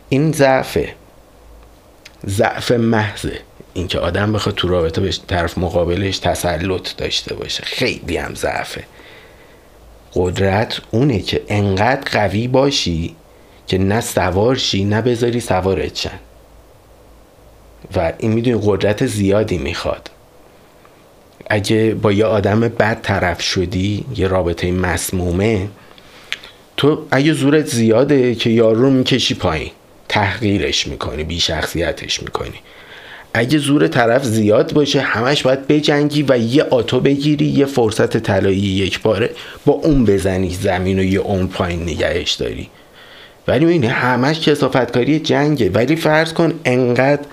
این 0.10 0.32
ضعفه. 0.32 0.94
ضعف 2.28 2.72
محضه. 2.72 3.40
اینکه 3.74 4.00
آدم 4.00 4.34
بخواد 4.34 4.56
تو 4.56 4.68
رابطه 4.68 5.02
به 5.02 5.12
طرف 5.28 5.58
مقابلش 5.58 6.20
تسلط 6.20 6.98
داشته 6.98 7.36
باشه. 7.36 7.64
خیلی 7.64 8.18
هم 8.18 8.36
ضعفه. 8.36 8.84
قدرت 10.14 10.82
اونه 10.92 11.20
که 11.20 11.42
انقدر 11.48 12.12
قوی 12.12 12.48
باشی 12.48 13.16
که 13.68 13.78
نه 13.78 14.02
سوار 14.02 14.56
شی 14.56 14.84
نه 14.84 15.02
بذاری 15.02 15.40
سوارت 15.40 15.96
شن 15.96 16.20
و 17.96 18.14
این 18.18 18.32
می‌دونی 18.32 18.60
قدرت 18.64 19.06
زیادی 19.06 19.58
می‌خواد. 19.58 20.12
اگه 21.50 21.94
با 22.02 22.12
یه 22.12 22.26
آدم 22.26 22.60
بد 22.60 23.02
طرف 23.02 23.42
شدی 23.42 24.06
یه 24.16 24.28
رابطه 24.28 24.72
مسمومه 24.72 25.68
تو 26.78 27.06
اگه 27.12 27.34
زورت 27.34 27.66
زیاده 27.66 28.36
که 28.36 28.50
یارو 28.50 28.82
رو 28.82 28.90
می‌کشی 28.90 29.36
پایین 29.36 29.72
تحقیرش 30.10 30.88
می‌کنی 30.88 31.24
بی 31.24 31.40
شخصیتش 31.40 32.24
می‌کنی. 32.24 32.60
اگه 33.34 33.58
زور 33.58 33.88
طرف 33.88 34.24
زیاد 34.24 34.74
باشه 34.74 35.02
همش 35.02 35.44
باید 35.44 35.68
بجنگی 35.68 36.26
و 36.28 36.38
یه 36.38 36.64
آتو 36.64 37.00
بگیری 37.00 37.46
یه 37.46 37.66
فرصت 37.66 38.18
طلایی 38.18 38.58
یک 38.58 39.02
باره 39.02 39.30
با 39.66 39.74
اون 39.74 40.06
بزنی 40.06 40.50
زمین 40.50 41.00
و 41.00 41.04
یه 41.04 41.20
اون 41.20 41.48
پایین 41.48 41.82
نگهش 41.82 42.32
داری. 42.32 42.70
ولی 43.48 43.66
می‌بینی 43.66 43.88
همش 43.88 44.40
کسافتکاری 44.40 45.20
جنگه. 45.20 45.70
ولی 45.70 45.96
فرض 45.96 46.34
کن 46.34 46.54
انقدر 46.66 47.26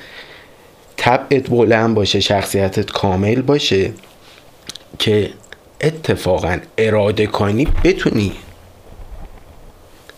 طبعت 0.97 1.50
بلند 1.50 1.95
باشه 1.95 2.21
شخصیتت 2.21 2.91
کامل 2.91 3.43
باشه 3.43 3.93
که 4.99 5.31
اتفاقا 5.81 6.59
اراده 6.79 7.27
کنی 7.27 7.69
بتونی. 7.85 8.33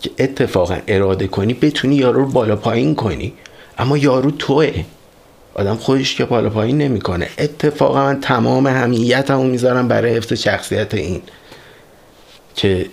که 0.01 0.09
اتفاقا 0.19 0.77
اراده 0.87 1.27
کنی 1.27 1.53
بتونی 1.53 1.95
یارو 1.95 2.19
رو 2.19 2.31
بالا 2.31 2.55
پایین 2.55 2.95
کنی. 2.95 3.33
اما 3.77 3.97
یارو 3.97 4.31
توه. 4.31 4.83
آدم 5.53 5.75
خودش 5.75 6.15
که 6.15 6.25
بالا 6.25 6.49
پایین 6.49 6.77
نمی‌کنه. 6.77 7.29
اتفاقا 7.37 8.03
من 8.03 8.19
تمام 8.21 8.67
همیتمو 8.67 9.43
می‌ذارم 9.43 9.87
برای 9.87 10.17
حفظ 10.17 10.33
شخصیت 10.33 10.93
این. 10.93 11.21
که 12.55 12.85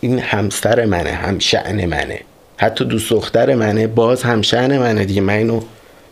این 0.00 0.18
همسر 0.18 0.84
منه 0.84 1.10
هم 1.10 1.38
شعن 1.38 1.86
منه. 1.86 2.20
حتی 2.56 2.84
دوست 2.84 3.10
دختر 3.10 3.54
منه 3.54 3.86
باز 3.86 4.22
هم 4.22 4.42
شعن 4.42 4.78
منه 4.78 5.04
دیگه. 5.04 5.20
من 5.20 5.34
اینو 5.34 5.60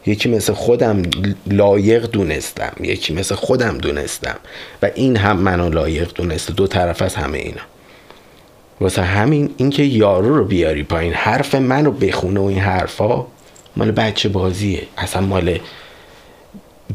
یکی 0.06 0.28
مثل 0.28 0.52
خودم 0.52 1.02
لایق 1.46 2.10
دونستم. 2.10 2.72
یکی 2.80 3.14
مثل 3.14 3.34
خودم 3.34 3.78
دونستم. 3.78 4.36
و 4.82 4.90
این 4.94 5.16
هم 5.16 5.36
منو 5.36 5.70
لایق 5.70 6.12
دونسته. 6.14 6.52
دو 6.52 6.66
طرف 6.66 7.02
از 7.02 7.14
همه 7.14 7.38
اینا. 7.38 7.62
واسه 8.80 9.02
همین 9.02 9.54
اینکه 9.56 9.82
یارو 9.82 10.36
رو 10.36 10.44
بیاری 10.44 10.82
پایین. 10.82 11.12
حرف 11.12 11.54
منو 11.54 11.90
بخونه 11.90 12.40
و 12.40 12.44
این 12.44 12.58
حرفا 12.58 13.26
مال 13.76 13.90
بچه 13.90 14.28
بازیه. 14.28 14.82
اصلا 14.98 15.22
مال 15.22 15.58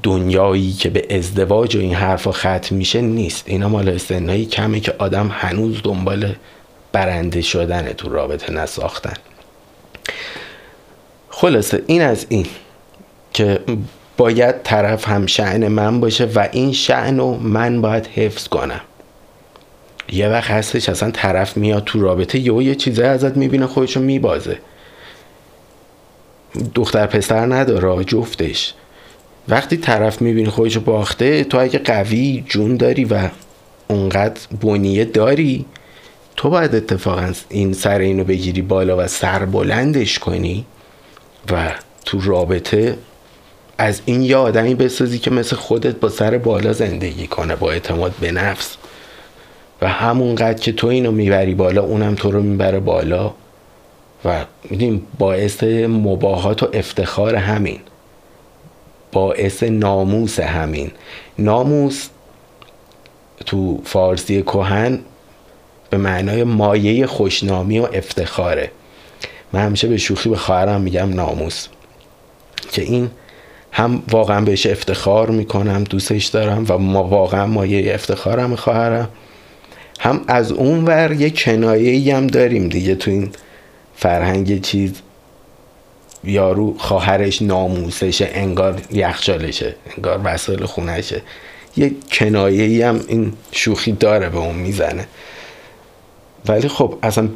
دنیایی 0.03 0.72
که 0.72 0.89
به 0.89 1.17
ازدواج 1.17 1.75
و 1.75 1.79
این 1.79 1.93
حرفا 1.93 2.31
ختم 2.31 2.75
میشه 2.75 3.01
نیست. 3.01 3.43
اینا 3.48 3.69
مال 3.69 3.98
سنهایی 3.98 4.46
کمه 4.46 4.79
که 4.79 4.93
آدم 4.98 5.27
هنوز 5.34 5.81
دنبال 5.84 6.36
برنده 6.91 7.41
شدن 7.41 7.93
تو 7.93 8.10
رابطه 8.10 8.53
نساختن. 8.53 9.13
خلاصه 11.29 11.84
این 11.88 12.01
از 12.01 12.25
این 12.29 12.46
که 13.34 13.60
باید 14.17 14.63
طرف 14.63 15.08
هم 15.08 15.25
شعن 15.25 15.67
من 15.67 16.00
باشه 16.00 16.25
و 16.25 16.48
این 16.51 16.74
شعن 16.74 17.17
رو 17.17 17.38
من 17.38 17.81
باید 17.81 18.08
حفظ 18.08 18.48
کنم. 18.48 18.81
یه 20.12 20.27
وقت 20.27 20.51
هستش 20.51 20.89
اصلا 20.89 21.12
طرف 21.12 21.58
میاد 21.58 21.84
تو 21.84 22.01
رابطه 22.01 22.39
یه 22.39 22.63
یه 22.63 22.75
چیزای 22.75 23.05
ازت 23.05 23.38
می‌بینه 23.38 23.67
خودشو 23.67 24.00
میبازه. 24.00 24.58
دختر 26.75 27.05
پسر 27.05 27.53
نداره 27.53 28.03
جفتش. 28.03 28.74
وقتی 29.48 29.77
طرف 29.77 30.22
می‌بینی 30.22 30.50
خودشو 30.50 30.79
باخته 30.79 31.43
تو 31.43 31.60
اگه 31.60 31.79
قوی 31.79 32.43
جون 32.48 32.77
داری 32.77 33.05
و 33.05 33.29
اونقدر 33.88 34.41
بنیه 34.62 35.05
داری 35.05 35.65
تو 36.39 36.50
باید 36.50 36.75
اتفاقا 36.75 37.31
این 37.50 37.74
سر 37.74 38.00
اینو 38.00 38.24
بگیری 38.24 38.62
بالا 38.62 38.98
و 38.98 39.08
سر 39.08 39.46
بلندش 39.46 40.19
کنی 40.19 40.65
و 41.51 41.72
تو 42.05 42.22
رابطه 42.22 42.98
از 43.77 44.01
این 44.05 44.22
یه 44.22 44.38
آدمی 44.38 44.75
بسازی 44.75 45.19
که 45.19 45.31
مثل 45.31 45.55
خودت 45.55 45.96
با 45.96 46.10
سر 46.10 46.38
بالا 46.38 46.74
زندگی 46.74 47.27
کنه 47.27 47.55
با 47.55 47.72
اعتماد 47.72 48.13
به 48.19 48.31
نفس. 48.31 48.77
و 49.81 49.88
همونقدر 49.88 50.60
که 50.60 50.72
تو 50.72 50.88
اینو 50.88 51.12
می‌بری 51.12 51.55
بالا 51.55 51.84
اونم 51.84 52.15
تو 52.15 52.31
رو 52.31 52.41
می‌بره 52.41 52.79
بالا. 52.79 53.34
و 54.25 54.46
می‌دونیم 54.69 55.08
باعث 55.17 55.63
مباهات 55.88 56.63
و 56.63 56.69
افتخار 56.74 57.36
همین. 57.36 57.79
باعث 59.12 59.63
ناموس 59.63 60.39
همین. 60.39 60.91
ناموس 61.39 62.10
تو 63.46 63.81
فارسی 63.84 64.41
کهن 64.41 65.00
به 65.89 65.98
معنای 65.98 66.43
مایه 66.43 67.08
خوشنامی 67.08 67.79
و 67.79 67.88
افتخاره. 67.93 68.72
من 69.53 69.65
همیشه 69.65 69.88
به 69.88 69.98
شوخی 69.98 70.29
به 70.29 70.38
خواهرم 70.38 70.81
میگم 70.81 71.13
ناموس. 71.13 71.67
که 72.72 72.81
این 72.81 73.10
هم 73.72 74.03
واقعا 74.12 74.41
بهش 74.41 74.65
افتخار 74.65 75.29
می‌کنم 75.29 75.84
دوستش 75.84 76.25
دارم 76.25 76.65
و 76.69 76.77
ما 76.77 77.03
واقعا 77.03 77.48
مایه 77.48 77.93
افتخارم 77.93 78.55
خواهرم. 78.55 79.10
هم 80.00 80.22
از 80.27 80.51
اون 80.51 80.86
ور 80.86 81.12
یه 81.12 81.29
کنایه 81.29 82.15
هم 82.15 82.27
داریم 82.27 82.69
دیگه 82.69 82.96
تو 82.96 83.12
این 83.12 83.31
فرهنگ 83.96 84.62
چیز. 84.62 84.93
یارو 86.24 86.77
خواهرش 86.77 87.41
ناموسشه 87.41 88.29
انگار 88.34 88.81
یخچالشه 88.91 89.75
انگار 89.98 90.22
وسایل 90.24 90.65
خونشه 90.65 91.22
یه 91.77 91.91
کنایه 92.12 92.88
هم 92.88 93.00
این 93.08 93.34
شوخی 93.51 93.91
داره 93.91 94.29
به 94.29 94.38
اون 94.38 94.55
می‌زنه. 94.55 95.08
ولی 96.48 96.67
خب 96.67 96.98
اصلا 97.03 97.29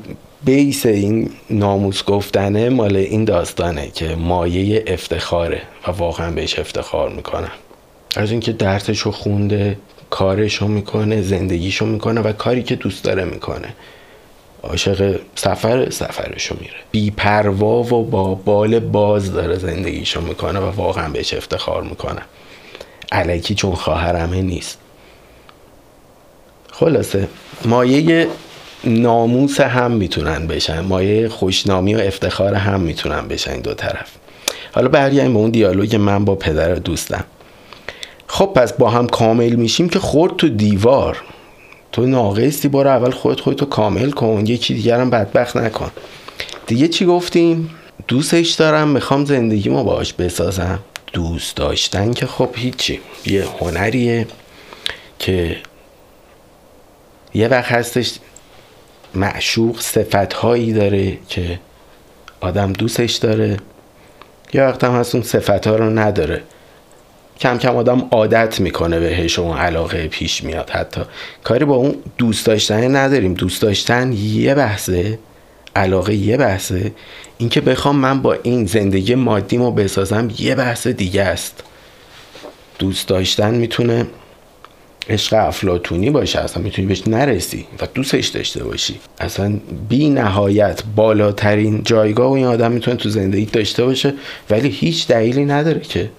بیس 0.45 0.85
این 0.85 1.29
ناموس 1.49 2.03
گفتنه 2.03 2.69
مال 2.69 2.95
این 2.95 3.25
داستانه 3.25 3.91
که 3.91 4.15
مایه 4.15 4.83
افتخاره 4.87 5.61
و 5.87 5.91
واقعا 5.91 6.31
بهش 6.31 6.59
افتخار 6.59 7.09
می‌کنم 7.09 7.51
از 8.15 8.31
اینکه 8.31 8.51
درسشو 8.51 9.11
خونده 9.11 9.77
کارشو 10.09 10.67
می‌کنه 10.67 11.21
زندگیشو 11.21 11.85
می‌کنه 11.85 12.21
و 12.21 12.31
کاری 12.31 12.63
که 12.63 12.75
دوست 12.75 13.03
داره 13.03 13.25
می‌کنه. 13.25 13.67
عاشق 14.63 15.19
سفر 15.35 15.89
سفرشو 15.89 16.55
میره. 16.61 16.73
بی 16.91 17.11
پروا 17.11 17.83
و 17.83 18.03
با 18.03 18.35
بال 18.35 18.79
باز 18.79 19.33
داره 19.33 19.57
زندگیشو 19.57 20.21
می‌کنه 20.21 20.59
و 20.59 20.71
واقعا 20.71 21.09
بهش 21.09 21.33
افتخار 21.33 21.83
می‌کنه. 21.83 22.21
علکی 23.11 23.55
چون 23.55 23.75
خواهرمه 23.75 24.41
نیست. 24.41 24.79
خلاصه 26.71 27.27
مایه 27.65 28.27
ناموس 28.85 29.61
هم 29.61 29.91
می‌تونن 29.91 30.47
بشن. 30.47 30.79
مایه 30.79 31.29
خوشنامی 31.29 31.95
و 31.95 31.99
افتخار 31.99 32.53
هم 32.53 32.79
می‌تونن 32.79 33.27
بشن 33.27 33.59
دو 33.59 33.73
طرف. 33.73 34.11
حالا 34.73 34.87
برگردیم 34.87 35.33
به 35.33 35.39
اون 35.39 35.49
دیالوگ 35.49 35.95
من 35.95 36.25
با 36.25 36.35
پدر 36.35 36.75
دوستم. 36.75 37.23
خب 38.27 38.45
پس 38.55 38.73
با 38.73 38.89
هم 38.89 39.07
کامل 39.07 39.55
میشیم 39.55 39.89
که 39.89 39.99
خورد 39.99 40.35
تو 40.35 40.49
دیوار. 40.49 41.21
تو 41.91 42.05
ناقصی 42.05 42.67
برو 42.67 42.89
اول 42.89 43.11
خودت 43.11 43.39
خودتو 43.39 43.65
کامل 43.65 44.11
کن. 44.11 44.43
یکی 44.45 44.73
دیگر 44.73 44.99
هم 44.99 45.09
بدبخت 45.09 45.57
نکن. 45.57 45.91
دیگه 46.67 46.87
چی 46.87 47.05
گفتیم؟ 47.05 47.69
دوستش 48.07 48.51
دارم 48.51 48.87
می‌خوام 48.87 49.25
زندگیمو 49.25 49.83
باش 49.83 50.13
بسازم. 50.13 50.79
دوست 51.13 51.55
داشتن 51.55 52.13
که 52.13 52.25
خب 52.25 52.49
هیچی. 52.55 52.99
یه 53.25 53.45
هنریه 53.59 54.27
که 55.19 55.57
یه 57.33 57.47
وقت 57.47 57.71
هستش 57.71 58.13
معشوق 59.15 59.81
صفتهایی 59.81 60.73
داره 60.73 61.17
که 61.29 61.59
آدم 62.41 62.73
دوستش 62.73 63.15
داره. 63.15 63.57
یه 64.53 64.63
وقت 64.63 64.83
هم 64.83 64.91
هست 64.91 65.15
اون 65.15 65.23
صفت 65.23 65.67
ها 65.67 65.75
رو 65.75 65.89
نداره. 65.89 66.41
کم 67.39 67.57
کم 67.57 67.75
آدم 67.75 68.07
عادت 68.11 68.59
می‌کنه 68.59 68.99
بهش 68.99 69.39
اون 69.39 69.57
علاقه 69.57 70.07
پیش 70.07 70.43
میاد 70.43 70.69
حتی. 70.69 71.01
کاری 71.43 71.65
با 71.65 71.75
اون 71.75 71.95
دوست 72.17 72.45
داشتن 72.45 72.95
نداریم. 72.95 73.33
دوست 73.33 73.61
داشتن 73.61 74.13
یه 74.13 74.55
بحثه 74.55 75.19
علاقه 75.75 76.13
یه 76.13 76.37
بحثه. 76.37 76.91
اینکه 77.37 77.61
بخوام 77.61 77.95
من 77.95 78.21
با 78.21 78.33
این 78.43 78.65
زندگی 78.65 79.15
مادیمو 79.15 79.71
بسازم 79.71 80.29
یه 80.39 80.55
بحث 80.55 80.87
دیگه 80.87 81.21
است. 81.23 81.63
دوست 82.79 83.07
داشتن 83.07 83.53
می‌تونه 83.53 84.05
عشق 85.09 85.33
افلاتونی 85.47 86.09
باشه 86.09 86.39
اصلا 86.39 86.63
می‌تونی 86.63 86.87
بهش 86.87 87.07
نرسی 87.07 87.65
و 87.79 87.87
دوستش 87.93 88.27
داشته 88.27 88.63
باشی. 88.63 88.99
اصلا 89.19 89.59
بی 89.89 90.09
نهایت 90.09 90.83
بالاترین 90.95 91.83
جایگاه 91.83 92.29
و 92.29 92.33
این 92.33 92.45
آدم 92.45 92.71
می‌تونه 92.71 92.97
تو 92.97 93.09
زندگی 93.09 93.45
داشته 93.45 93.85
باشه 93.85 94.13
ولی 94.49 94.69
هیچ 94.69 95.07
دلیلی 95.07 95.45
نداره 95.45 95.79
که 95.79 96.09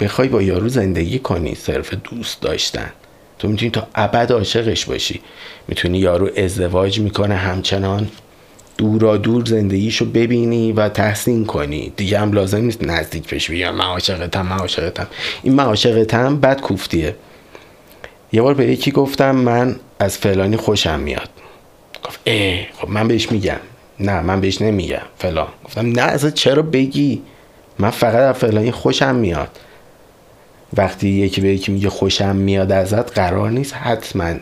بخوای 0.00 0.28
با 0.28 0.42
یارو 0.42 0.68
زندگی 0.68 1.18
کنی 1.18 1.54
صرف 1.54 1.94
دوست 1.94 2.40
داشتن. 2.40 2.92
تو 3.38 3.48
می‌تونی 3.48 3.70
تا 3.70 3.88
ابد 3.94 4.32
عاشقش 4.32 4.84
باشی. 4.84 5.20
می‌تونی 5.68 5.98
یارو 5.98 6.30
ازدواج 6.36 7.00
می‌کنه 7.00 7.34
همچنان. 7.34 8.08
دورا 8.78 9.16
دور 9.16 9.44
زندگیشو 9.44 10.04
ببینی 10.04 10.72
و 10.72 10.88
تحسین 10.88 11.44
کنی. 11.44 11.92
دیگه 11.96 12.18
هم 12.18 12.32
لازم 12.32 12.64
نیست 12.64 12.84
نزدیک 12.84 13.34
بشی 13.34 13.56
بگم 13.56 13.74
من 13.74 13.84
عاشقتم 13.84 14.46
من 14.46 14.56
عاشقتم. 14.58 15.06
این 15.42 15.54
من 15.54 15.64
عاشقتم 15.64 16.40
بد 16.40 16.60
کوفتیه. 16.60 17.16
یه 18.32 18.42
بار 18.42 18.54
به 18.54 18.66
یکی 18.66 18.90
گفتم 18.90 19.36
من 19.36 19.76
از 19.98 20.18
فلانی 20.18 20.56
خوشم 20.56 21.00
میاد. 21.00 21.28
گفت 22.04 22.20
اه 22.26 22.66
خب 22.78 22.88
من 22.88 23.08
بهش 23.08 23.32
میگم. 23.32 23.60
نه 24.00 24.20
من 24.20 24.40
بهش 24.40 24.62
نمیگم. 24.62 25.02
فلان. 25.18 25.48
گفتم 25.64 25.86
نه 25.86 26.02
از 26.02 26.34
چرا 26.34 26.62
بگی؟ 26.62 27.22
من 27.78 27.90
فقط 27.90 28.14
از 28.14 28.36
فلانی 28.36 28.70
خوشم 28.70 29.14
میاد. 29.14 29.58
وقتی 30.76 31.08
یکی 31.08 31.40
به 31.40 31.48
یکی 31.48 31.72
میگه 31.72 31.90
خوشم 31.90 32.36
میاد 32.36 32.72
ازت 32.72 33.18
قرار 33.18 33.50
نیست 33.50 33.74
حتما 33.74 34.34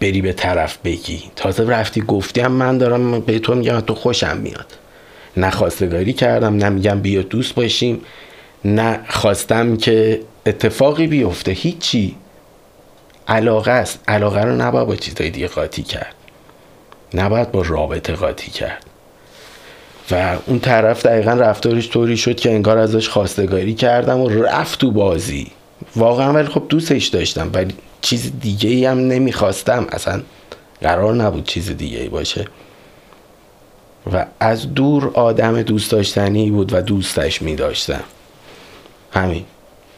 بری 0.00 0.22
به 0.22 0.32
طرف 0.32 0.78
بگی. 0.84 1.22
تازه 1.36 1.64
رفتی 1.64 2.00
گفتیم 2.00 2.46
من 2.46 2.78
دارم 2.78 3.20
به 3.20 3.38
تو 3.38 3.54
میگم 3.54 3.80
تو 3.80 3.94
خوشم 3.94 4.36
میاد. 4.36 4.66
نه 5.36 5.50
خواستگاری 5.50 6.12
کردم 6.12 6.56
نه 6.56 6.68
میگم 6.68 7.00
بیا 7.00 7.22
دوست 7.22 7.54
باشیم. 7.54 8.00
نه 8.64 9.00
خواستم 9.08 9.76
که 9.76 10.20
اتفاقی 10.46 11.06
بیفته. 11.06 11.52
هیچی. 11.52 12.16
علاقه 13.28 13.70
است. 13.70 14.00
علاقه 14.08 14.42
رو 14.42 14.56
نباید 14.56 14.86
با 14.86 14.96
چیزای 14.96 15.30
دیگه 15.30 15.48
قاطی 15.48 15.82
کرد. 15.82 16.14
نباید 17.14 17.52
با 17.52 17.62
رابطه 17.62 18.12
قاطی 18.12 18.50
کرد. 18.50 18.86
و 20.10 20.36
اون 20.46 20.60
طرف 20.60 21.06
دقیقا 21.06 21.32
رفتارش 21.32 21.90
طوری 21.90 22.16
شد 22.16 22.36
که 22.36 22.50
انگار 22.50 22.78
ازش 22.78 23.08
خواستگاری 23.08 23.74
کردم 23.74 24.20
و 24.20 24.28
رفت 24.28 24.80
تو 24.80 24.90
بازی. 24.90 25.50
واقعا 25.96 26.32
ولی 26.32 26.48
خب 26.48 26.62
دوستش 26.68 27.06
داشتم 27.06 27.50
ولی 27.52 27.74
چیز 28.00 28.32
دیگه 28.40 28.70
ای 28.70 28.84
هم 28.84 28.98
نمی‌خواستم. 28.98 29.86
اصلا 29.92 30.22
قرار 30.80 31.14
نبود 31.14 31.44
چیز 31.44 31.70
دیگه 31.70 31.98
ای 31.98 32.08
باشه. 32.08 32.44
و 34.12 34.26
از 34.40 34.74
دور 34.74 35.10
آدم 35.14 35.62
دوست 35.62 35.90
داشتنی 35.90 36.50
بود 36.50 36.72
و 36.72 36.80
دوستش 36.80 37.42
می 37.42 37.56
داشتم 37.56 38.02
همین 39.12 39.44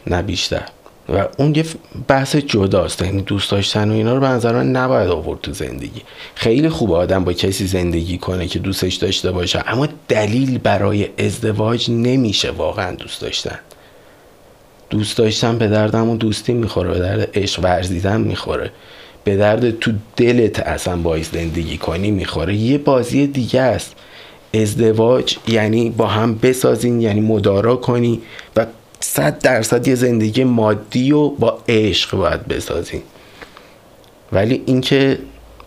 نه 0.07 0.21
بیشتر. 0.21 0.63
و 1.09 1.27
اون 1.37 1.55
یه 1.55 1.65
بحث 2.07 2.35
جداست 2.35 3.01
یعنی 3.01 3.21
دوست 3.21 3.51
داشتن 3.51 3.89
و 3.89 3.93
اینا 3.93 4.13
رو 4.13 4.19
به 4.19 4.27
نظر 4.27 4.55
من 4.55 4.71
نباید 4.71 5.09
آورد 5.09 5.41
تو 5.41 5.53
زندگی. 5.53 6.01
خیلی 6.35 6.69
خوب 6.69 6.91
آدم 6.91 7.23
با 7.23 7.33
کسی 7.33 7.67
زندگی 7.67 8.17
کنه 8.17 8.47
که 8.47 8.59
دوستش 8.59 8.95
داشته 8.95 9.31
باشه 9.31 9.63
اما 9.67 9.87
دلیل 10.07 10.57
برای 10.57 11.09
ازدواج 11.17 11.91
نمیشه 11.91 12.51
واقعا 12.51 12.95
دوست 12.95 13.21
داشتن. 13.21 13.59
دوست 14.89 15.17
داشتن 15.17 15.57
به 15.57 15.67
دردم 15.67 16.09
و 16.09 16.17
دوستی 16.17 16.53
می‌خوره 16.53 16.91
به 16.91 16.99
درد 16.99 17.29
عشق 17.33 17.63
ورزیدن 17.63 18.21
می‌خوره. 18.21 18.71
به 19.23 19.37
درد 19.37 19.79
تو 19.79 19.91
دلت 20.17 20.59
اصلا 20.59 20.97
باعث 20.97 21.31
زندگی 21.31 21.77
کنی 21.77 22.11
می‌خوره. 22.11 22.55
یه 22.55 22.77
بازی 22.77 23.27
دیگه 23.27 23.61
است. 23.61 23.95
ازدواج 24.53 25.37
یعنی 25.47 25.89
با 25.89 26.07
هم 26.07 26.35
بسازین 26.35 27.01
یعنی 27.01 27.21
مدارا 27.21 27.75
کنی 27.75 28.21
و 28.55 28.65
صد 29.03 29.39
درصد 29.39 29.87
یه 29.87 29.95
زندگی 29.95 30.43
مادی 30.43 31.11
و 31.11 31.29
با 31.29 31.59
عشق 31.67 32.17
باید 32.17 32.47
بسازین 32.47 33.01
ولی 34.31 34.63
اینکه 34.65 35.17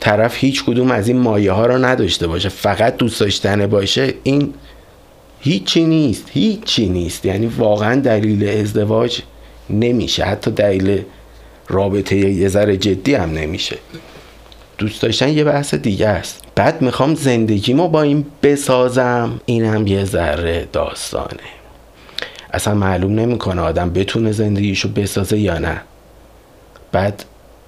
طرف 0.01 0.37
هیچ 0.37 0.64
کدوم 0.64 0.90
از 0.90 1.09
این 1.09 1.18
مایه 1.18 1.53
ها 1.53 1.66
رو 1.66 1.85
نداشته 1.85 2.27
باشه 2.27 2.49
فقط 2.49 2.96
دوست 2.96 3.20
داشتنه 3.20 3.66
باشه 3.66 4.14
این 4.22 4.55
هیچی 5.40 5.85
نیست 5.85 6.25
هیچی 6.33 6.88
نیست. 6.88 7.27
یعنی 7.27 7.46
واقعا 7.46 8.01
دلیل 8.01 8.49
ازدواج 8.49 9.20
نمیشه. 9.70 10.25
حتی 10.25 10.51
دلیل 10.51 11.03
رابطه 11.68 12.16
یه 12.16 12.49
ذره 12.49 12.77
جدی 12.77 13.14
هم 13.14 13.31
نمیشه. 13.31 13.79
دوست 14.79 15.03
داشتن 15.03 15.29
یه 15.29 15.44
بحث 15.44 15.75
دیگه 15.75 16.09
است. 16.09 16.42
بعد 16.55 16.83
می‌خوام 16.83 17.14
زندگیمو 17.14 17.88
با 17.88 18.03
این 18.03 18.27
بسازم. 18.42 19.40
این 19.46 19.64
هم 19.64 19.87
یه 19.87 20.05
ذره 20.05 20.68
داستانه. 20.72 21.56
اصلا 22.57 22.75
معلوم 22.75 23.14
نمی‌کنه 23.14 23.62
آدم 23.62 23.90
بتونه 23.90 24.33
زندگیشو 24.33 24.88
بسازه 24.88 25.38
یا 25.38 25.59
نه. 25.59 25.81
بعد 26.92 27.25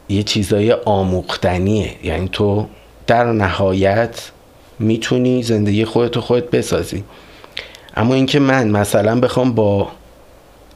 یه 0.09 0.23
چیزای 0.23 0.73
آموختنیه. 0.73 1.91
یعنی 2.03 2.29
تو 2.33 2.67
در 3.07 3.33
نهایت 3.33 4.31
می‌تونی 4.79 5.43
زندگی 5.43 5.85
خودتو 5.85 6.21
خودت 6.21 6.51
بسازی. 6.51 7.05
اما 7.97 8.15
اینکه 8.15 8.39
من 8.39 8.69
مثلا 8.69 9.21
بخوام 9.21 9.53
با 9.53 9.89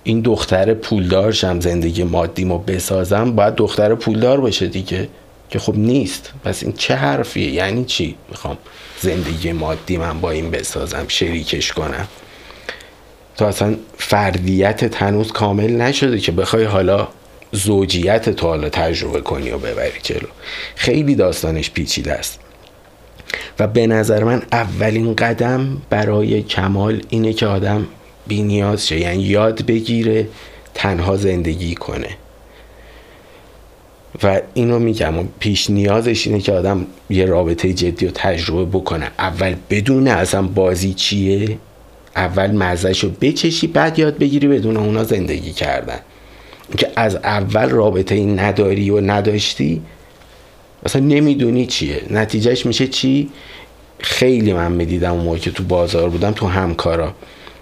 این 0.05 0.21
دختر 0.21 0.75
پولدار 0.75 1.33
شم 1.33 1.61
زندگی 1.61 2.05
مادیمو 2.05 2.59
بسازم 2.59 3.33
باید 3.33 3.55
دختر 3.55 3.95
پولدار 3.95 4.41
باشه 4.41 4.67
دیگه 4.67 5.09
که 5.51 5.59
خب 5.59 5.77
نیست. 5.77 6.33
پس 6.45 6.63
این 6.63 6.73
چه 6.73 6.95
حرفیه؟ 6.95 7.51
یعنی 7.51 7.85
چی 7.85 8.15
می‌خوام 8.29 8.59
زندگی 9.01 9.53
مادی 9.53 9.97
من 9.97 10.21
با 10.21 10.31
این 10.31 10.51
بسازم 10.51 11.05
شریکش 11.09 11.73
کنم؟ 11.73 12.09
تو 13.37 13.45
اصلا 13.45 13.77
فردیت 13.99 15.03
هنوز 15.03 15.33
کامل 15.33 15.71
نشده 15.71 16.19
که 16.19 16.33
بخوای 16.33 16.65
حالا 16.65 17.09
زوجیت 17.53 18.31
تو 18.31 18.47
حالا 18.47 18.69
تجربه 18.69 19.21
کنی 19.21 19.51
و 19.51 19.59
ببری 19.59 20.01
جلو. 20.03 20.29
خیلی 20.75 21.15
داستانش 21.15 21.71
پیچیده 21.71 22.13
است. 22.13 22.41
و 23.59 23.67
به 23.67 23.87
نظر 23.87 24.25
من 24.25 24.43
اولین 24.53 25.15
قدم 25.15 25.83
برای 25.91 26.43
کمال 26.43 27.03
اینه 27.09 27.33
که 27.33 27.47
آدم 27.47 27.87
بی 28.27 28.43
نیاز 28.43 28.89
شه. 28.89 28.99
یعنی 29.01 29.23
یاد 29.23 29.67
بگیره 29.67 30.29
تنها 30.75 31.17
زندگی 31.17 31.75
کنه. 31.75 32.09
و 34.23 34.41
اینو 34.55 34.79
میگم 34.79 35.15
پیش 35.39 35.71
نیازش 35.71 36.27
اینه 36.27 36.41
که 36.41 36.53
آدم 36.53 36.87
یه 37.11 37.27
رابطه 37.27 37.73
جدی 37.73 38.07
رو 38.07 38.13
تجربه 38.15 38.79
بکنه. 38.79 39.11
اول 39.19 39.55
بدون 39.71 40.09
اصلا 40.09 40.43
بازی 40.43 40.95
چیه. 40.95 41.59
اول 42.17 42.51
مزهش 42.51 43.05
رو 43.05 43.11
بچشی 43.11 43.67
بعد 43.67 43.99
یاد 43.99 44.19
بگیری 44.19 44.49
بدون 44.49 44.77
اونا 44.77 45.05
زندگی 45.05 45.53
کردن. 45.53 45.99
که 46.77 46.89
از 46.97 47.17
اول 47.17 47.69
رابطه 47.69 48.15
این 48.15 48.39
نداری 48.39 48.91
و 48.91 49.01
نداشتی 49.01 49.83
اصلا 50.87 51.03
نمی‌دونی 51.03 51.67
چیه. 51.67 52.03
نتیجهش 52.11 52.67
میشه 52.67 52.87
چی؟ 52.87 53.31
خیلی 53.99 54.53
من 54.53 54.73
می‌دیدم 54.73 55.13
اون 55.13 55.25
موقع 55.25 55.39
که 55.39 55.51
تو 55.51 55.63
بازار 55.63 56.09
بودم 56.09 56.31
تو 56.31 56.47
همکارا. 56.47 57.15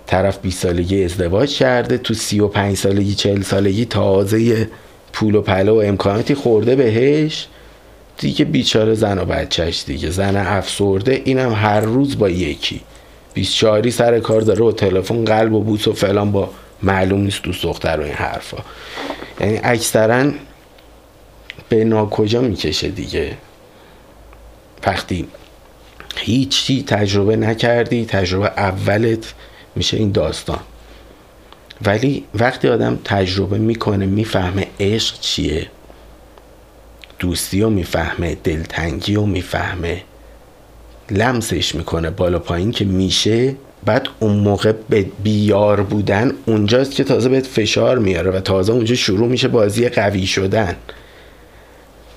طرف 0.07 0.39
20 0.39 0.63
سالگی 0.63 1.05
ازدواج 1.05 1.57
کرده 1.57 1.99
تو 1.99 2.15
35 2.15 2.77
سالگی 2.77 3.15
40 3.15 3.43
سالگی 3.43 3.85
تازه 3.85 4.69
پول 5.13 5.35
و 5.35 5.43
پله 5.43 5.73
و 5.73 5.75
امکاناتی 5.75 6.35
خورده 6.35 6.77
بهش. 6.77 7.47
دیگه 8.19 8.45
بیچاره 8.45 8.95
زن 8.95 9.19
و 9.19 9.25
بچهش 9.25 9.85
دیگه. 9.87 10.11
زن 10.11 10.37
افسرده 10.37 11.23
اینم 11.25 11.53
هر 11.53 11.81
روز 11.81 12.19
با 12.19 12.29
یکی. 12.29 12.81
24 13.35 13.90
سر 13.90 14.21
کار 14.21 14.40
داره 14.40 14.64
و 14.64 14.73
تلفن 14.73 15.25
قلب 15.25 15.53
و 15.53 15.61
بوس 15.61 15.88
و 15.88 15.93
فلان 15.93 16.33
با 16.33 16.51
معلوم 16.83 17.21
نیست 17.21 17.43
دوست 17.43 17.62
دختر 17.62 18.01
و 18.01 18.03
این 18.03 18.12
حرفا. 18.12 18.59
یعنی 19.40 19.61
اکثرا 19.62 20.31
به 21.69 21.85
ناکجا 21.85 22.40
می‌کشه 22.40 22.88
دیگه. 22.88 23.37
وقتی 24.87 25.29
هیچی 26.16 26.83
تجربه 26.83 27.37
نکردی 27.37 28.05
تجربه 28.05 28.47
اولت 28.47 29.35
میشه 29.77 29.97
این 29.97 30.12
داستان. 30.12 30.61
ولی 31.85 32.25
وقتی 32.35 32.69
آدم 32.69 32.99
تجربه 33.05 33.59
می‌کنه 33.59 34.07
می‌فهمه 34.07 34.66
عشق 34.81 35.21
چیه؟ 35.21 35.66
دوستی 37.19 37.62
رو 37.62 37.71
می‌فهمه 37.71 38.35
دلتنگی 38.35 39.14
رو 39.14 39.27
می‌فهمه. 39.27 40.03
لمسش 41.11 41.75
می‌کنه 41.75 42.11
بالا 42.11 42.38
پایین 42.38 42.70
که 42.70 42.85
میشه. 42.85 43.55
بعد 43.85 44.09
اون 44.20 44.37
موقع 44.37 44.73
به 44.88 45.07
بیار 45.23 45.81
بودن 45.81 46.33
اونجاست 46.46 46.94
که 46.94 47.05
تازه 47.05 47.29
بهت 47.29 47.46
فشار 47.46 47.99
میاره 47.99 48.31
و 48.31 48.40
تازه 48.40 48.73
اونجا 48.73 48.94
شروع 48.94 49.29
میشه 49.29 49.49
بازی 49.49 49.88
قوی 49.88 50.27
شدن. 50.27 50.77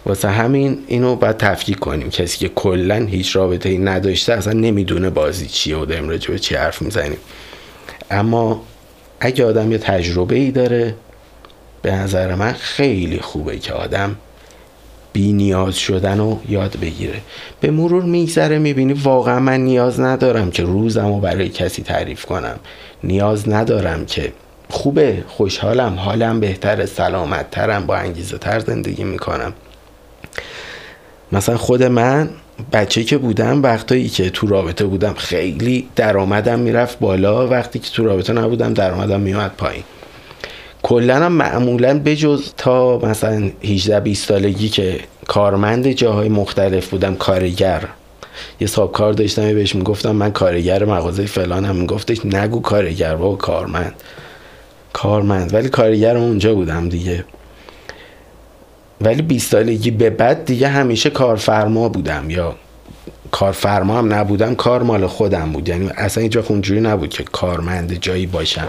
واسه 0.06 0.30
همین 0.30 0.78
اینو 0.88 1.16
باید 1.16 1.38
تفکیک 1.38 1.80
کنیم. 1.80 2.10
کسی 2.10 2.38
که 2.38 2.50
کلا 2.50 2.96
هیچ 2.96 3.36
رابطه 3.36 3.70
ای 3.70 3.78
نداشته 3.78 4.34
اصلا 4.34 4.54
نمی‌دونه 4.54 5.10
بازی 5.10 5.48
چیه 5.48 5.78
و 5.78 5.86
داریم 5.86 6.10
راجع 6.10 6.32
به 6.32 6.40
چی 6.40 6.56
حرف 6.56 6.82
می‌زنیم. 6.82 7.18
اما 8.12 8.64
اگه 9.20 9.46
آدم 9.46 9.72
یه 9.72 9.78
تجربه 9.78 10.36
ای 10.36 10.52
داره 10.52 10.96
به 11.82 11.92
نظر 11.92 12.36
من 12.36 12.54
خیلی 12.54 13.20
خوبه 13.20 13.58
که 13.58 13.74
آدم 13.74 14.16
بی 15.14 15.34
نیاز 15.34 15.78
شدن 15.78 16.18
رو 16.18 16.40
یاد 16.50 16.78
بگیره. 16.82 17.22
به 17.62 17.72
مرور 17.72 18.04
میگذره 18.04 18.60
می‌بینی 18.60 18.94
واقعا 18.94 19.40
من 19.40 19.60
نیاز 19.62 20.00
ندارم 20.00 20.52
که 20.52 20.64
روزم 20.64 21.08
رو 21.08 21.20
برای 21.20 21.50
کسی 21.50 21.84
تعریف 21.84 22.26
کنم. 22.26 22.60
نیاز 23.04 23.50
ندارم 23.50 24.06
که 24.06 24.34
خوبه 24.70 25.24
خوشحالم 25.28 25.94
حالم 25.94 26.40
بهتر 26.40 26.86
سلامت 26.86 27.52
ترم 27.52 27.86
با 27.86 27.96
انگیزه 27.96 28.38
تر 28.38 28.60
زندگی 28.60 29.04
می‌کنم. 29.04 29.54
مثلا 31.32 31.58
خود 31.58 31.84
من 31.84 32.30
بچه 32.74 33.04
که 33.04 33.18
بودم 33.18 33.64
وقتایی 33.64 34.10
که 34.10 34.30
تو 34.30 34.48
رابطه 34.48 34.86
بودم 34.86 35.14
خیلی 35.14 35.88
درآمدم 35.96 36.60
می‌رفت 36.60 37.00
بالا 37.00 37.48
وقتی 37.48 37.80
که 37.80 37.90
تو 37.92 38.06
رابطه 38.06 38.34
نبودم 38.34 38.74
درآمدم 38.74 39.22
میومد 39.22 39.52
پایین. 39.58 39.84
کلا 40.84 41.16
هم 41.16 41.32
معمولا 41.32 42.00
بجز 42.00 42.54
تا 42.58 42.98
مثلا 42.98 43.52
18 43.64 44.00
20 44.00 44.28
سالگی 44.28 44.70
که 44.70 45.00
کارمند 45.28 45.88
جاهای 45.88 46.30
مختلف 46.30 46.88
بودم 46.88 47.16
کارگر. 47.16 47.88
یه 48.60 48.68
صاحب 48.68 48.92
کار 48.92 49.14
داشتم 49.14 49.54
بهش 49.54 49.76
می‌گفتم 49.76 50.12
من 50.12 50.32
کارگر 50.32 50.86
مغازه 50.86 51.26
فلان. 51.26 51.66
هم 51.66 51.76
میگفتش 51.76 52.26
نگو 52.26 52.62
کارگر 52.62 53.16
با 53.16 53.36
کارمند. 53.36 53.94
کارمند. 54.94 55.54
ولی 55.54 55.70
کارگر 55.70 56.18
اونجا 56.18 56.56
بودم 56.56 56.90
دیگه. 56.90 57.26
ولی 59.02 59.22
20 59.22 59.52
سالگی 59.52 59.92
به 59.92 60.10
بعد 60.10 60.46
دیگه 60.46 60.68
همیشه 60.68 61.10
کارفرما 61.10 61.90
بودم 61.90 62.30
یا 62.30 62.56
کارفرما 63.32 63.98
هم 63.98 64.14
نبودم 64.14 64.56
کار 64.56 64.84
مال 64.84 65.08
خودم 65.08 65.52
بود. 65.52 65.70
یعنی 65.70 65.90
اصلا 65.98 66.22
اینجا 66.22 66.44
اونجوری 66.48 66.82
نبود 66.82 67.10
که 67.10 67.24
کارمند 67.24 67.94
جایی 67.94 68.26
باشم. 68.26 68.68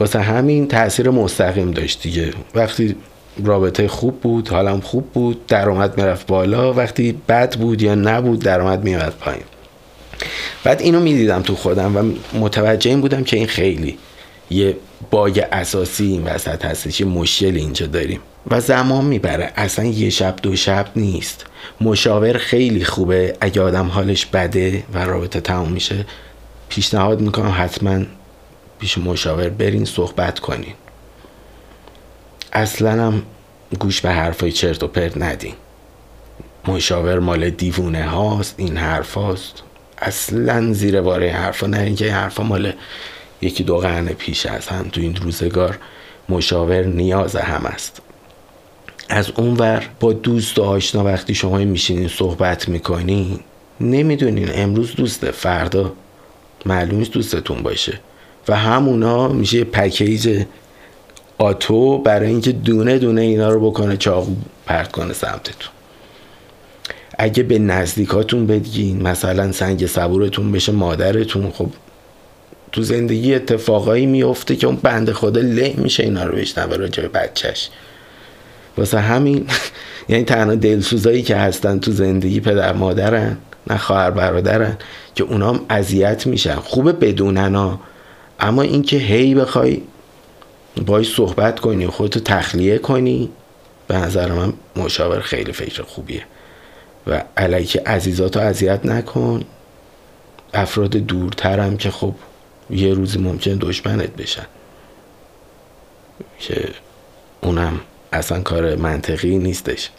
واسه 0.00 0.20
همین 0.20 0.68
تاثیر 0.68 1.10
مستقیم 1.10 1.70
داشت 1.70 2.02
دیگه. 2.02 2.30
وقتی 2.54 2.96
رابطه 3.44 3.88
خوب 3.88 4.20
بود 4.20 4.48
حالم 4.48 4.80
خوب 4.80 5.12
بود 5.12 5.46
درآمد 5.46 5.96
می‌رفت 5.98 6.26
بالا. 6.26 6.72
وقتی 6.72 7.12
بد 7.28 7.56
بود 7.56 7.82
یا 7.82 7.94
نبود 7.94 8.38
درآمد 8.38 8.84
می‌رفت 8.84 9.18
پایین. 9.18 9.42
بعد 10.64 10.80
اینو 10.80 11.00
می‌دیدم 11.00 11.42
تو 11.42 11.54
خودم 11.54 11.96
و 11.96 12.12
متوجه 12.38 12.90
این 12.90 13.00
بودم 13.00 13.24
که 13.24 13.36
این 13.36 13.46
خیلی 13.46 13.98
یه 14.50 14.76
باگ 15.10 15.44
اساسی 15.52 16.04
این 16.04 16.24
وسط 16.24 16.64
هستش 16.64 17.00
یه 17.00 17.06
مشکل 17.06 17.56
اینجا 17.56 17.86
داریم. 17.86 18.20
و 18.50 18.60
زمان 18.60 19.04
می‌بره. 19.04 19.52
اصلا 19.56 19.84
یه 19.84 20.10
شب 20.10 20.34
دو 20.42 20.56
شب 20.56 20.86
نیست. 20.96 21.46
مشاور 21.80 22.38
خیلی 22.38 22.84
خوبه. 22.84 23.36
اگه 23.40 23.62
آدم 23.62 23.86
حالش 23.86 24.26
بده 24.26 24.82
و 24.94 25.04
رابطه 25.04 25.40
تموم 25.40 25.72
میشه 25.72 26.06
پیشنهاد 26.68 27.20
می‌کنم 27.20 27.54
حتما 27.58 28.00
پیش 28.80 28.98
مشاور 28.98 29.48
برین 29.48 29.84
صحبت 29.84 30.38
کنین. 30.38 30.74
اصلا 32.52 33.06
هم 33.06 33.22
گوش 33.80 34.00
به 34.00 34.10
حرفای 34.10 34.52
چرت 34.52 34.82
و 34.82 34.86
پرت 34.86 35.16
ندین. 35.16 35.54
مشاور 36.68 37.18
مال 37.18 37.50
دیوونه 37.50 38.04
هاست 38.04 38.54
این 38.56 38.76
حرف 38.76 39.14
هاست. 39.14 39.62
اصلا 39.98 40.72
زیر 40.72 41.00
باره 41.00 41.30
حرفا 41.30 41.66
نه 41.66 41.80
اینکه 41.80 42.12
حرفا 42.12 42.42
مال 42.42 42.72
یکی 43.40 43.64
دو 43.64 43.78
قرن 43.78 44.06
پیش 44.06 44.46
از 44.46 44.68
هم 44.68 44.88
تو 44.88 45.00
این 45.00 45.16
روزگار 45.16 45.78
مشاور 46.28 46.82
نیاز 46.82 47.36
هم 47.36 47.66
است. 47.66 48.02
از 49.08 49.30
اونور 49.30 49.86
با 50.00 50.12
دوست 50.12 50.58
و 50.58 50.62
آشنا 50.62 51.04
وقتی 51.04 51.34
شما 51.34 51.58
میشینین 51.58 52.08
صحبت 52.08 52.68
می‌کنین 52.68 53.40
نمی‌دونین 53.80 54.48
امروز 54.54 54.94
دوسته 54.94 55.30
فردا 55.30 55.92
معلوم 56.66 57.04
دوستتون 57.04 57.62
باشه. 57.62 58.00
و 58.48 58.56
همونا 58.56 59.28
میشه 59.28 59.64
پکیج 59.64 60.44
آتو 61.38 61.98
برای 61.98 62.28
اینکه 62.28 62.52
دونه 62.52 62.98
دونه 62.98 63.20
اینا 63.20 63.50
رو 63.50 63.70
بکنه 63.70 63.96
چاقو 63.96 64.32
پرت 64.66 64.92
کنه 64.92 65.12
سمتتون. 65.12 65.72
اگه 67.18 67.42
به 67.42 67.58
نزدیکاتون 67.58 68.46
بگین 68.46 69.02
مثلا 69.02 69.52
سنگ 69.52 69.86
صبورتون 69.86 70.52
بشه 70.52 70.72
مادرتون 70.72 71.50
خب 71.50 71.68
تو 72.72 72.82
زندگی 72.82 73.34
اتفاقایی 73.34 74.06
میفته 74.06 74.56
که 74.56 74.66
اون 74.66 74.76
بند 74.76 75.12
خدا 75.12 75.40
له 75.40 75.74
میشه 75.76 76.02
اینا 76.02 76.24
رو 76.24 76.36
بشنوه 76.36 76.76
راجع 76.76 77.02
به 77.02 77.08
بچهش. 77.08 77.70
واسه 78.78 79.00
همین 79.00 79.46
یعنی 80.08 80.24
تنها 80.24 80.54
دلسوزایی 80.54 81.22
که 81.22 81.36
هستن 81.36 81.78
تو 81.78 81.92
زندگی 81.92 82.40
پدر 82.40 82.72
مادرن 82.72 83.36
نه 83.66 83.76
خواهر 83.76 84.10
برادرن 84.10 84.76
که 85.14 85.24
اونام 85.24 85.60
اذیت 85.70 86.26
میشن. 86.26 86.54
خوبه 86.54 86.92
بدونن 86.92 87.78
اما 88.40 88.62
اینکه 88.62 88.96
هی 88.96 89.34
بخوای 89.34 89.82
باید 90.86 91.06
صحبت 91.06 91.60
کنی 91.60 91.86
و 91.86 91.90
خودتو 91.90 92.20
تخلیه 92.20 92.78
کنی 92.78 93.30
به 93.88 93.96
نظر 93.96 94.32
من 94.32 94.52
مشاور 94.76 95.20
خیلی 95.20 95.52
فکر 95.52 95.82
خوبیه. 95.82 96.22
و 97.06 97.24
علیه 97.36 97.82
عزیزاتو 97.86 98.40
اذیت 98.40 98.86
نکن. 98.86 99.44
افراد 100.54 100.90
دورترم 100.90 101.76
که 101.76 101.90
خب 101.90 102.14
یه 102.70 102.94
روزی 102.94 103.18
ممکن 103.18 103.56
دشمنت 103.60 104.16
بشن. 104.16 104.46
که 106.38 106.68
اونم 107.40 107.80
اصلا 108.12 108.40
کار 108.40 108.74
منطقی 108.76 109.38
نیستش. 109.38 109.90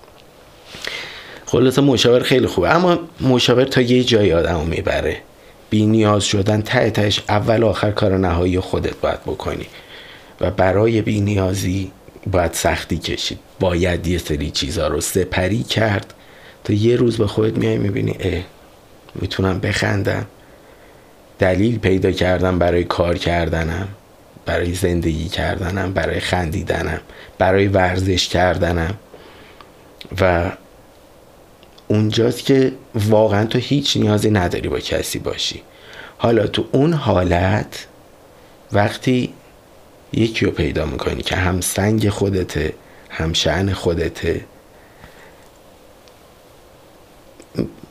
خلاصه 1.45 1.81
مشاور 1.81 2.19
خیلی 2.19 2.47
خوبه. 2.47 2.69
اما 2.69 2.99
مشاور 3.21 3.65
تا 3.65 3.81
یه 3.81 4.03
جایی 4.03 4.33
آدم 4.33 4.59
می‌بره. 4.59 5.21
بی 5.71 5.85
نیاز 5.85 6.23
شدن 6.23 6.61
ته 6.61 6.89
تهش 6.89 7.23
اول 7.29 7.63
آخر 7.63 7.91
کار 7.91 8.17
نهایی 8.17 8.59
خودت 8.59 8.95
باید 9.01 9.21
بکنی. 9.21 9.67
و 10.41 10.51
برای 10.51 11.01
بی 11.01 11.21
نیازی 11.21 11.91
باید 12.31 12.53
سختی 12.53 12.97
کشید. 12.97 13.39
باید 13.59 14.07
یه 14.07 14.17
سری 14.17 14.51
چیزها 14.51 14.87
رو 14.87 15.01
سپری 15.01 15.63
کرد 15.63 16.13
تا 16.63 16.73
یه 16.73 16.95
روز 16.95 17.17
به 17.17 17.27
خودت 17.27 17.57
میای 17.57 17.77
می‌بینی 17.77 18.15
اه 18.19 18.41
می‌تونم 19.15 19.59
بخندم. 19.59 20.25
دلیل 21.39 21.79
پیدا 21.79 22.11
کردم 22.11 22.59
برای 22.59 22.83
کار 22.83 23.17
کردنم 23.17 23.87
برای 24.45 24.73
زندگی 24.73 25.29
کردنم 25.29 25.93
برای 25.93 26.19
خندیدنم 26.19 26.99
برای 27.37 27.67
ورزش 27.67 28.27
کردنم. 28.27 28.93
و 30.21 30.51
اونجاست 31.91 32.45
که 32.45 32.71
واقعا 32.95 33.45
تو 33.45 33.57
هیچ 33.59 33.97
نیازی 33.97 34.31
نداری 34.31 34.69
با 34.69 34.79
کسی 34.79 35.19
باشی. 35.19 35.61
حالا 36.17 36.47
تو 36.47 36.65
اون 36.71 36.93
حالت 36.93 37.87
وقتی 38.71 39.33
یکی 40.13 40.45
رو 40.45 40.51
پیدا 40.51 40.85
می‌کنی 40.85 41.23
که 41.23 41.35
هم 41.35 41.61
سنگ 41.61 42.09
خودته 42.09 42.73
هم 43.09 43.33
شعن 43.33 43.73
خودته 43.73 44.45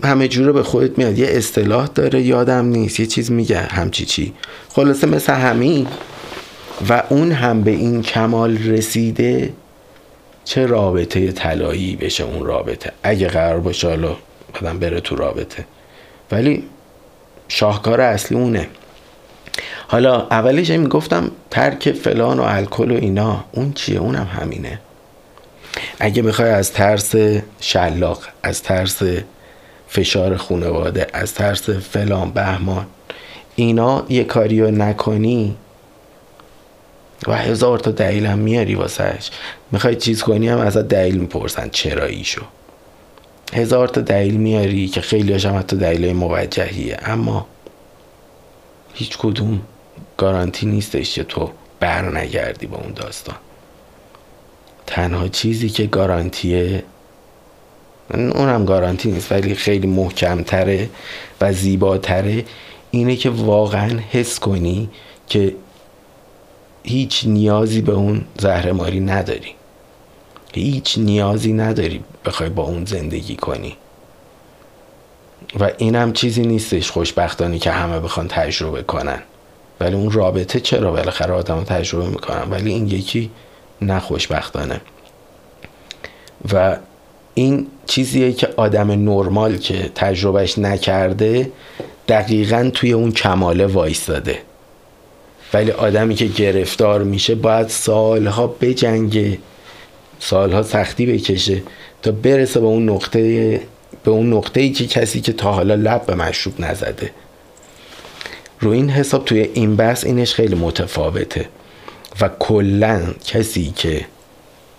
همه 0.05 0.29
جوره 0.29 0.53
به 0.53 0.63
خودت 0.63 0.99
میاد. 0.99 1.19
یه 1.19 1.27
اصطلاح 1.29 1.87
داره 1.87 2.23
یادم 2.23 2.67
نیست. 2.67 3.01
یه 3.01 3.07
چیز 3.07 3.31
میگه 3.31 3.59
همچی 3.59 4.05
چی. 4.05 4.33
خلاصه 4.69 5.07
مثل 5.07 5.33
همین 5.33 5.87
و 6.89 7.03
اون 7.09 7.33
هم 7.33 7.63
به 7.63 7.71
این 7.71 8.03
کمال 8.03 8.59
رسیده 8.59 9.53
چه 10.51 10.67
رابطه 10.67 11.33
طلایی 11.33 11.97
بشه 11.97 12.25
اون 12.25 12.47
رابطه؟ 12.47 12.93
اگه 13.03 13.29
قرار 13.29 13.61
باشه 13.61 13.89
حالا 13.89 14.17
بدم 14.55 14.79
بره 14.79 15.01
تو 15.01 15.17
رابطه. 15.17 15.65
ولی 16.33 16.65
شاهکار 17.49 18.01
اصلی 18.01 18.39
اونه. 18.39 18.69
حالا 19.89 20.27
اولش 20.31 20.71
می‌گفتم 20.71 21.31
ترک 21.51 21.93
فلان 21.93 22.39
و 22.39 22.43
الکل 22.43 22.91
و 22.91 22.95
اینا 22.95 23.45
اون 23.53 23.73
چیه؟ 23.73 23.99
اونم 23.99 24.29
همینه. 24.41 24.81
اگه 25.99 26.23
می‌خوای 26.23 26.51
از 26.51 26.73
ترس 26.73 27.15
شلاق 27.61 28.23
از 28.43 28.63
ترس 28.63 29.03
فشار 29.89 30.37
خانواده 30.37 31.07
از 31.13 31.35
ترس 31.35 31.71
فلان 31.71 32.31
بهمان 32.31 32.87
اینا 33.57 34.07
یه 34.09 34.25
کاری 34.25 34.61
رو 34.61 34.71
نکنی 34.71 35.57
و 37.27 37.37
هزار 37.37 37.79
تا 37.79 37.91
دلیل 37.91 38.27
هم 38.27 38.39
میاری 38.39 38.75
واسهش. 38.75 39.31
می‌خوای 39.73 39.97
چیز 39.97 40.23
کنی 40.23 40.49
هم 40.49 40.59
ازت 40.59 40.89
دلیل 40.89 41.19
می‌پرسن 41.19 41.69
چراییشو 41.69 42.43
هزار 43.53 43.89
تا 43.89 44.01
دلیل 44.01 44.37
میاری 44.37 44.89
که 44.89 45.01
خیلی 45.01 45.33
هاشم 45.33 45.57
حتی 45.59 45.77
دلیل 45.77 46.13
موجهیه. 46.13 46.99
اما 47.03 47.47
هیچ 48.95 49.19
کدوم 49.19 49.61
گارانتی 50.17 50.67
نیستش 50.67 51.15
که 51.15 51.25
تو 51.25 51.51
بر 51.81 52.19
نگردی 52.19 52.67
با 52.67 52.77
اون 52.77 52.93
داستان. 52.93 53.37
تنها 54.87 55.29
چیزی 55.29 55.69
که 55.69 55.87
گارانتیه 55.87 56.83
اونم 58.15 58.65
گارانتی 58.65 59.11
نیست 59.11 59.33
ولی 59.33 59.55
خیلی 59.55 59.87
محکمتره 59.87 60.89
و 61.41 61.53
زیباتره 61.53 62.45
اینه 62.91 63.17
که 63.17 63.31
واقعا 63.31 63.99
حس 64.11 64.39
کنی 64.39 64.91
که 65.29 65.55
هیچ 66.83 67.25
نیازی 67.27 67.81
به 67.81 67.93
اون 67.93 68.25
زهرماری 68.39 69.01
نداری. 69.01 69.55
هیچ 70.55 70.99
نیازی 70.99 71.53
نداری 71.53 72.05
بخوای 72.25 72.49
با 72.49 72.63
اون 72.63 72.85
زندگی 72.85 73.37
کنی. 73.37 73.77
و 75.61 75.71
اینم 75.79 76.13
چیزی 76.13 76.43
نیستش 76.43 76.91
خوشبختانی 76.91 77.59
که 77.59 77.71
همه 77.71 78.01
بخوان 78.01 78.29
تجربه 78.29 78.83
کنن. 78.83 79.23
ولی 79.81 79.95
اون 79.97 80.11
رابطه 80.11 80.61
چرا 80.61 80.91
بالاخره 80.91 81.35
آدم 81.35 81.65
تجربه 81.65 82.07
می‌کنن؟ 82.07 82.51
ولی 82.51 82.73
این 82.73 82.87
یکی 82.87 83.31
نخوشبختانه 83.83 84.81
و 86.53 86.77
این 87.35 87.67
چیزیه 87.87 88.33
که 88.33 88.49
آدم 88.57 88.91
نرمال 88.91 89.57
که 89.57 89.91
تجربهش 89.95 90.59
نکرده 90.59 91.53
دقیقا 92.09 92.71
توی 92.75 92.93
اون 92.93 93.13
کماله 93.13 93.67
وایستاده. 93.67 94.43
ولی 95.55 95.71
آدمی 95.71 96.15
که 96.15 96.25
گرفتار 96.25 97.03
میشه 97.03 97.35
باید 97.35 97.69
سالها 97.69 98.47
بجنگه 98.47 99.39
سالها 100.21 100.63
سختی 100.63 101.07
بکشه 101.07 101.63
تا 102.03 102.11
برسه 102.11 102.61
به 102.61 102.67
اون 102.67 102.89
نقطه 102.89 103.61
به 104.05 104.11
اون 104.11 104.33
نقطه 104.33 104.61
ای 104.61 104.71
که 104.71 104.87
کسی 104.87 105.21
که 105.21 105.33
تا 105.33 105.53
حالا 105.53 105.75
لب 105.75 106.07
به 106.07 106.15
مشروب 106.15 106.61
نزده. 106.61 107.11
رو 108.61 108.71
این 108.71 108.91
حساب 108.91 109.25
توی 109.25 109.41
این 109.55 109.77
بحث 109.77 110.05
اینش 110.05 110.35
خیلی 110.35 110.55
متفاوته 110.55 111.49
و 112.21 112.31
کلا 112.39 113.15
کسی 113.27 113.73
که 113.77 114.07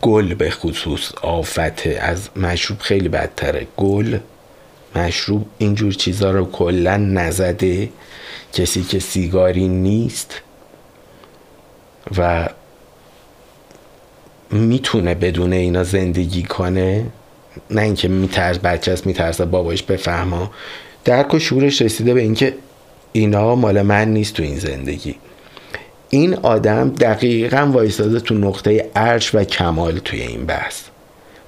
گل 0.01 0.33
به 0.33 0.49
خصوص 0.49 1.11
آفته 1.21 1.99
از 2.01 2.29
مشروب 2.35 2.79
خیلی 2.79 3.09
بدتره. 3.09 3.67
گل 3.77 4.17
مشروب 4.95 5.45
اینجور 5.57 5.93
چیزها 5.93 6.31
رو 6.31 6.51
کلا 6.51 6.97
نزده 6.97 7.89
کسی 8.53 8.83
که 8.83 8.99
سیگاری 8.99 9.67
نیست 9.67 10.41
و 12.17 12.49
می‌تونه 14.51 15.15
بدون 15.15 15.53
اینا 15.53 15.83
زندگی 15.83 16.43
کنه؟ 16.43 17.05
نه 17.71 17.81
اینکه 17.81 18.07
میترس 18.07 18.57
بچه 18.57 18.91
است 18.91 19.07
میترسه 19.07 19.45
باباش 19.45 19.83
بفهمه. 19.83 20.49
درک 21.05 21.33
و 21.33 21.39
شورش 21.39 21.81
رسیده 21.81 22.13
به 22.13 22.21
اینکه 22.21 22.53
اینا 23.11 23.55
مال 23.55 23.81
من 23.81 24.07
نیست 24.07 24.33
تو 24.33 24.43
این 24.43 24.59
زندگی. 24.59 25.15
این 26.09 26.33
آدم 26.33 26.89
دقیقا 26.89 27.71
وایستاده 27.73 28.19
تو 28.19 28.35
نقطه 28.35 28.89
عرش 28.95 29.35
و 29.35 29.43
کمال 29.43 29.97
توی 29.97 30.21
این 30.21 30.45
بحث. 30.45 30.81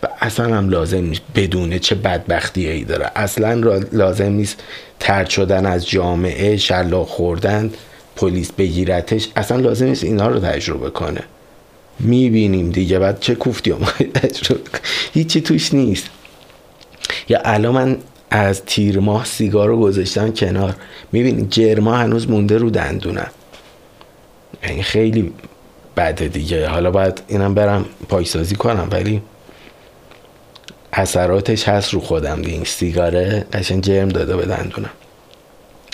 و 0.03 0.07
اصلا 0.21 0.55
هم 0.55 0.69
لازم 0.69 1.05
نیست 1.05 1.21
بدونه 1.35 1.79
چه 1.79 1.95
بدبختی 1.95 2.67
ای 2.67 2.83
داره. 2.83 3.11
اصلا 3.15 3.53
لازم 3.91 4.31
نیست 4.31 4.63
ترد 4.99 5.29
شدن 5.29 5.65
از 5.65 5.89
جامعه 5.89 6.57
شلاق 6.57 7.07
خوردن. 7.07 7.71
پلیس 8.15 8.51
بگیرتش 8.51 9.27
اصلا 9.35 9.57
لازم 9.57 9.85
نیست 9.85 10.03
اینا 10.03 10.27
رو 10.27 10.39
تجربه 10.39 10.89
کنه. 10.89 11.23
می‌بینیم 11.99 12.71
دیگه 12.71 12.99
بعد 12.99 13.19
چه 13.19 13.35
کوفتی 13.35 13.71
هم 13.71 13.79
هیچی 15.13 15.41
توش 15.41 15.73
نیست. 15.73 16.09
یا 17.29 17.41
الان 17.45 17.73
من 17.73 17.97
از 18.29 18.61
تیر 18.65 18.99
ماه 18.99 19.25
سیگار 19.25 19.67
رو 19.67 19.79
گذاشتم 19.79 20.31
کنار. 20.31 20.75
می‌بینی 21.11 21.47
جرما 21.49 21.95
هنوز 21.97 22.29
مونده 22.29 22.57
رو 22.57 22.69
دندونم. 22.69 23.31
این 24.63 24.83
خیلی 24.83 25.33
بده 25.97 26.27
دیگه. 26.27 26.67
حالا 26.67 26.91
باید 26.91 27.21
اینم 27.27 27.53
برم 27.53 27.85
پایسازی 28.09 28.55
کنم 28.55 28.87
ولی 28.91 29.21
اثراتش 30.93 31.67
هست 31.67 31.93
رو 31.93 31.99
خودم. 31.99 32.41
دیگه 32.41 32.53
این 32.53 32.63
سیگاره 32.63 33.45
قشن 33.53 33.81
جرم 33.81 34.09
داده 34.09 34.37
به 34.37 34.45
دندونم. 34.45 34.89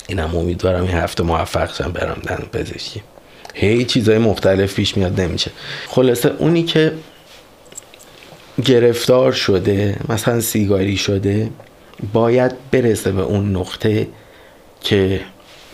اینم 0.09 0.35
امیدوارم 0.35 0.83
این 0.83 0.91
هفته 0.91 1.23
موفق 1.23 1.75
شم 1.75 1.91
برم 1.91 2.21
دندون 2.25 2.45
پزشکی. 2.45 3.01
هی 3.53 3.85
چیزای 3.85 4.17
مختلف 4.17 4.75
پیش 4.75 4.97
میاد 4.97 5.21
نمیشه. 5.21 5.51
خلاصه 5.87 6.31
اونی 6.39 6.63
که 6.63 6.91
گرفتار 8.65 9.31
شده 9.31 9.97
مثلا 10.09 10.41
سیگاری 10.41 10.97
شده 10.97 11.49
باید 12.13 12.51
برسه 12.71 13.11
به 13.11 13.21
اون 13.21 13.55
نقطه 13.55 14.07
که 14.81 15.21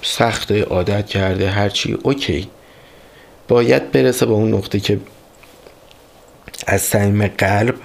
سخت 0.02 0.52
عادت 0.52 1.08
کرده 1.08 1.50
هرچی. 1.50 1.98
اوکی. 2.04 2.48
باید 3.48 3.92
برسه 3.92 4.26
به 4.26 4.32
اون 4.32 4.54
نقطه 4.54 4.80
که 4.80 5.00
از 6.68 6.82
صمیم 6.82 7.28
قلب 7.28 7.76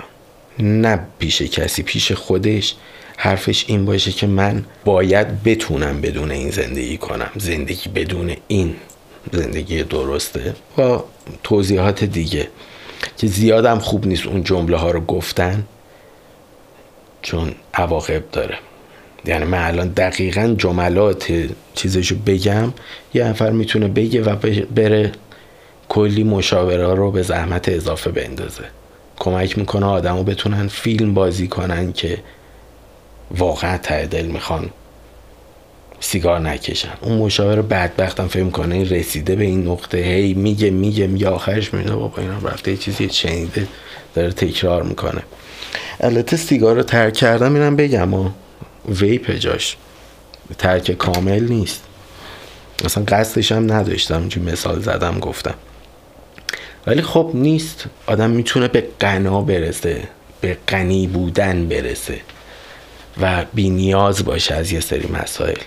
نه 0.59 1.01
پیش 1.19 1.43
کسی 1.43 1.83
پیش 1.83 2.13
خودش. 2.13 2.75
حرفش 3.23 3.65
این 3.69 3.85
باشه 3.85 4.13
که 4.13 4.27
من 4.27 4.65
باید 4.85 5.43
بتونم 5.43 6.01
بدون 6.01 6.31
این 6.31 6.51
زندگی 6.51 6.97
کنم. 6.97 7.31
زندگی 7.37 7.89
بدون 7.89 8.37
این 8.49 8.77
زندگی 9.33 9.83
درسته. 9.83 10.55
با 10.77 11.05
توضیحات 11.43 12.05
دیگه. 12.05 12.49
که 13.19 13.27
زیادم 13.27 13.79
خوب 13.79 14.07
نیست 14.07 14.27
اون 14.27 14.45
جمله 14.45 14.77
ها 14.77 14.91
رو 14.91 15.01
گفتن 15.01 15.65
چون 17.23 17.55
عواقب 17.75 18.31
داره. 18.33 18.59
یعنی 19.25 19.45
من 19.45 19.67
الان 19.67 19.89
دقیقا 19.89 20.55
جملات 20.59 21.33
چیزشو 21.75 22.17
بگم 22.27 22.73
یه 23.15 23.25
نفر 23.25 23.51
می‌تونه 23.51 23.89
بگه 23.89 24.23
و 24.23 24.37
بره 24.75 25.13
کلی 25.89 26.25
مشاوره 26.25 26.95
رو 26.95 27.11
به 27.11 27.23
زحمت 27.23 27.69
اضافه 27.69 28.11
بندازه. 28.11 28.65
کمک 29.19 29.59
می‌کنه 29.59 29.87
آدمو 29.87 30.23
بتونن 30.23 30.69
فیلم 30.69 31.15
بازی 31.15 31.49
کنن 31.49 31.93
که 31.93 32.19
واقعا 33.31 33.79
ته 33.79 34.07
دل 34.07 34.27
می‌خوان 34.27 34.71
سیگار 36.01 36.41
نکشن. 36.41 36.93
اون 37.01 37.19
مشاور 37.19 37.63
بدبختم 37.63 38.29
فکر 38.29 38.51
کنه 38.51 38.85
رسیده 38.85 39.37
به 39.37 39.45
این 39.45 39.69
نقطه. 39.69 39.99
هی 39.99 40.35
میگه 40.35 40.71
میگه 40.71 41.07
میگه. 41.07 41.29
آخرش 41.29 41.75
میده 41.75 41.93
بابا 41.93 42.23
اینا 42.23 42.39
رفته 42.39 42.77
چیزی 42.77 43.07
چنیده 43.07 43.67
داره 44.15 44.33
تکرار 44.33 44.83
می‌کنه. 44.83 45.23
البته 46.01 46.37
سیگار 46.37 46.77
رو 46.77 46.83
ترک 46.83 47.15
کردم 47.15 47.55
اینم 47.55 47.77
بگم. 47.77 48.15
و 48.15 48.31
ویپ 48.89 49.31
جاش 49.31 49.77
ترک 50.59 50.91
کامل 50.91 51.49
نیست. 51.49 51.83
اصلا 52.85 53.05
قصدش 53.09 53.53
هم 53.53 53.73
نداشتم 53.73 54.29
چون 54.29 54.43
مثال 54.43 54.81
زدم 54.81 55.19
گفتم. 55.19 55.55
ولی 56.87 57.03
خب 57.03 57.31
نیست. 57.35 57.85
آدم 58.07 58.31
می‌تونه 58.31 58.69
به 58.69 58.89
قنا 59.01 59.41
برسه 59.41 60.03
به 60.41 60.57
غنی 60.69 61.07
بودن 61.07 61.69
برسه. 61.69 62.21
و 63.21 63.45
بی 63.55 63.71
نیاز 63.71 64.25
باشه 64.25 64.55
از 64.55 64.73
یه 64.73 64.81
سری 64.81 65.09
مسائل. 65.09 65.59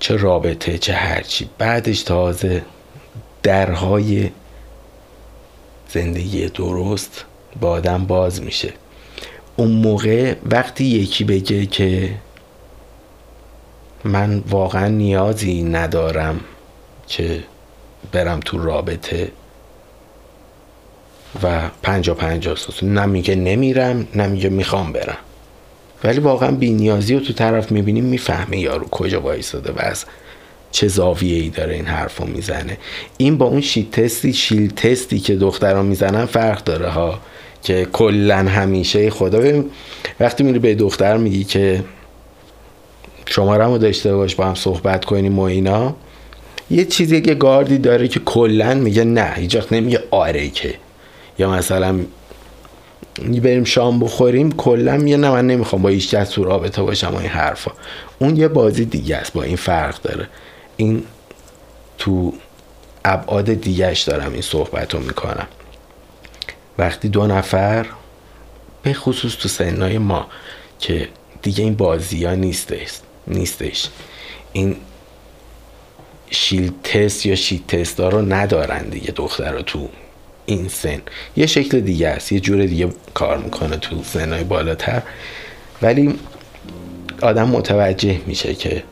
چه 0.00 0.16
رابطه 0.16 0.78
چه 0.78 0.92
هرچی. 0.92 1.48
بعدش 1.58 2.02
تازه 2.02 2.64
درهای 3.42 4.30
زندگی 5.88 6.46
درست 6.48 7.24
با 7.60 7.70
آدم 7.70 8.04
باز 8.04 8.42
میشه. 8.42 8.72
اون 9.56 9.70
موقع 9.70 10.34
وقتی 10.44 10.84
یکی 10.84 11.24
بگه 11.24 11.66
که 11.66 12.14
من 14.04 14.38
واقعا 14.50 14.88
نیازی 14.88 15.62
ندارم 15.62 16.40
که 17.06 17.44
برم 18.12 18.40
تو 18.40 18.58
رابطه 18.58 19.32
و 21.42 21.70
پنجا 21.82 22.14
پنجا 22.14 22.54
سوس 22.54 22.82
نمیگه 22.82 23.34
نمیرم 23.34 24.08
نمیگه 24.14 24.48
می‌خوام 24.48 24.92
برم. 24.92 25.16
ولی 26.04 26.20
واقعا 26.20 26.50
بینیازی 26.50 27.14
رو 27.14 27.20
تو 27.20 27.32
طرف 27.32 27.72
می‌بینیم 27.72 28.04
می‌فهمه 28.04 28.58
یارو 28.58 28.88
کجا 28.88 29.20
وایساده 29.20 29.72
و 29.72 29.76
از 29.78 30.04
چه 30.70 30.88
زاویه 30.88 31.42
ای 31.42 31.48
داره 31.48 31.74
این 31.74 31.84
حرف 31.84 32.20
رو 32.20 32.26
می‌زنه. 32.26 32.78
این 33.16 33.38
با 33.38 33.46
اون 33.46 33.60
شیل 33.60 33.90
تستی 33.90 34.32
شیل 34.32 34.70
تستی 34.70 35.18
که 35.18 35.36
دختران 35.36 35.86
می‌زنن 35.86 36.26
فرق 36.26 36.64
داره 36.64 36.88
ها 36.88 37.20
که 37.62 37.86
کلا 37.92 38.36
همیشه 38.36 39.10
خدا. 39.10 39.62
وقتی 40.20 40.44
میری 40.44 40.58
به 40.58 40.74
دختر 40.74 41.16
میگی 41.16 41.44
که 41.44 41.84
شماره 43.26 43.64
رو 43.64 43.78
داشته 43.78 44.16
باش 44.16 44.34
با 44.34 44.44
هم 44.44 44.54
صحبت 44.54 45.04
کنیم 45.04 45.38
و 45.38 45.42
اینا 45.42 45.94
یه 46.70 46.84
چیزی 46.84 47.20
که 47.20 47.34
گاردی 47.34 47.78
داره 47.78 48.08
که 48.08 48.20
کلا 48.20 48.74
میگه 48.74 49.04
نه 49.04 49.32
هیچ 49.36 49.56
نمیگه 49.72 50.02
آره 50.10 50.48
که. 50.48 50.74
یا 51.38 51.50
مثلا 51.50 52.00
بریم 53.22 53.64
شام 53.64 54.00
بخوریم 54.00 54.52
کلا 54.52 54.96
یه 54.96 55.16
نه 55.16 55.30
من 55.30 55.46
نمی‌خوام 55.46 55.82
با 55.82 55.88
هیچ 55.88 56.14
کس 56.14 56.28
تو 56.28 56.44
رابطه 56.44 56.82
باشم 56.82 57.14
و 57.14 57.16
این 57.16 57.28
حرفا. 57.28 57.70
اون 58.18 58.36
یه 58.36 58.48
بازی 58.48 58.84
دیگه 58.84 59.16
است 59.16 59.32
با 59.32 59.42
این 59.42 59.56
فرق 59.56 60.02
داره. 60.02 60.28
این 60.76 61.02
تو 61.98 62.32
ابعاد 63.04 63.54
دیگهش 63.54 64.02
دارم 64.02 64.32
این 64.32 64.42
صحبت 64.42 64.94
رو 64.94 65.00
می‌کنم. 65.00 65.46
وقتی 66.78 67.08
دو 67.08 67.26
نفر 67.26 67.86
به 68.82 68.92
خصوص 68.92 69.36
تو 69.36 69.48
سنهای 69.48 69.98
ما 69.98 70.26
که 70.78 71.08
دیگه 71.42 71.64
این 71.64 71.74
بازی 71.74 72.24
ها 72.24 72.34
نیستش 72.34 72.90
نیستش. 73.26 73.88
این 74.52 74.76
شیل 76.30 76.72
تست 76.84 77.26
یا 77.26 77.34
شیت 77.34 77.66
تست 77.66 78.00
ها 78.00 78.08
رو 78.08 78.32
ندارن 78.32 78.82
دیگه 78.82 79.10
دختر 79.10 79.62
تو 79.62 79.88
این 80.46 80.68
سن. 80.68 80.98
یه 81.36 81.46
شکل 81.46 81.80
دیگه 81.80 82.08
است 82.08 82.32
یه 82.32 82.40
جور 82.40 82.66
دیگه 82.66 82.88
کار 83.14 83.38
می‌کنه 83.38 83.76
تو 83.76 84.02
سنهای 84.02 84.44
بالاتر. 84.44 85.02
ولی 85.82 86.14
آدم 87.22 87.48
متوجه 87.48 88.20
میشه 88.26 88.54
که 88.54 88.82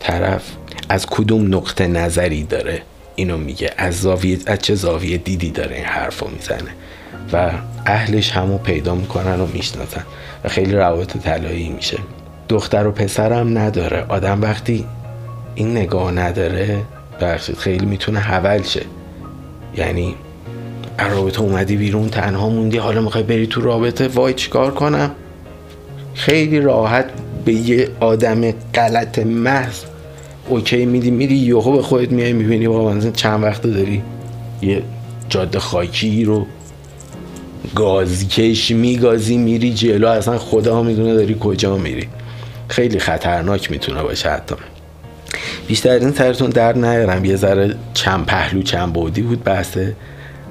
طرف 0.00 0.42
از 0.88 1.06
کدوم 1.06 1.54
نقطه 1.54 1.86
نظری 1.86 2.42
داره. 2.42 2.82
اینو 3.14 3.36
میگه. 3.36 3.70
از 3.76 4.00
زاویه 4.00 4.38
از 4.46 4.58
چه 4.58 4.74
زاویه 4.74 5.18
دیدی 5.18 5.50
داره 5.50 5.76
این 5.76 5.84
حرف 5.84 6.18
رو 6.20 6.30
می‌زنه. 6.30 6.70
و 7.32 7.50
اهلش 7.86 8.30
همو 8.30 8.58
پیدا 8.58 8.94
می‌کنن 8.94 9.40
و 9.40 9.46
می‌شناسن. 9.46 10.04
و 10.44 10.48
خیلی 10.48 10.72
روابط 10.72 11.16
طلایی 11.16 11.68
میشه. 11.68 11.98
دختر 12.48 12.86
و 12.86 12.92
پسرم 12.92 13.58
نداره. 13.58 14.04
آدم 14.08 14.42
وقتی 14.42 14.86
این 15.54 15.76
نگاه 15.76 16.12
نداره 16.12 16.82
بخشید 17.20 17.56
خیلی 17.56 17.86
می‌تونه 17.86 18.20
حول 18.20 18.62
شه. 18.62 18.82
یعنی 19.76 20.14
رابطه 20.98 21.40
اومدی 21.40 21.76
بیرون 21.76 22.08
تنها 22.08 22.48
موندی 22.48 22.78
حالا 22.78 23.00
می‌خوای 23.00 23.24
بری 23.24 23.46
تو 23.46 23.60
رابطه 23.60 24.08
وای 24.08 24.34
چیکار 24.34 24.74
کنم؟ 24.74 25.10
خیلی 26.14 26.60
راحت 26.60 27.06
به 27.44 27.52
یه 27.52 27.88
آدم 28.00 28.50
غلط 28.50 29.18
محض 29.18 29.80
اوکی 30.48 30.86
میدی 30.86 31.10
میری 31.10 31.34
یهو 31.34 31.72
به 31.72 31.82
خودت 31.82 32.12
میای 32.12 32.32
می‌بینی 32.32 32.68
بابا 32.68 33.10
چند 33.10 33.42
وقت 33.42 33.62
داری 33.62 34.02
یه 34.62 34.82
جاده 35.28 35.58
خاکی 35.58 36.24
رو 36.24 36.46
گازکش 37.74 38.70
میگازی 38.70 39.36
میری 39.36 39.74
جلو 39.74 40.08
اصلا 40.08 40.38
خدا 40.38 40.82
می‌دونه 40.82 41.14
داری 41.14 41.36
کجا 41.40 41.76
میری. 41.76 42.08
خیلی 42.68 42.98
خطرناک 42.98 43.70
می‌تونه 43.70 44.02
باشه 44.02 44.30
حتی. 44.30 44.54
بیشتر 45.66 45.90
این 45.90 46.12
سرتون 46.12 46.50
در 46.50 46.72
نیارم. 46.72 47.24
یه 47.24 47.36
ذره 47.36 47.74
چند 47.94 48.26
پهلو 48.26 48.62
چند 48.62 48.92
بودی 48.92 49.22
بود 49.22 49.44
بحثه 49.44 49.96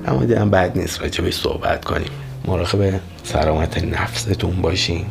اما 0.07 0.25
دیدم 0.25 0.49
بد 0.49 0.77
نیست 0.77 1.01
راجع 1.01 1.29
صحبت 1.29 1.85
کنیم. 1.85 2.09
مراقب 2.45 2.99
سلامت 3.23 3.83
نفستون 3.83 4.61
باشین 4.61 5.05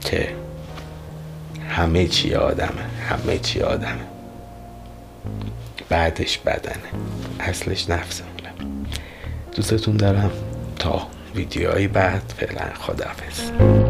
که 0.00 0.28
همه 1.68 2.06
چی 2.06 2.34
آدمه 2.34 2.82
همه 3.10 3.38
چی 3.38 3.60
آدمه. 3.60 4.06
بعدش 5.88 6.38
بدنه 6.38 6.88
اصلش 7.40 7.90
نفسمونه. 7.90 8.52
دوستتون 9.56 9.96
دارم 9.96 10.30
تا 10.78 11.06
ویدیوهای 11.34 11.88
بعد 11.88 12.34
فعلا 12.36 12.74
خداحافظ. 12.74 13.87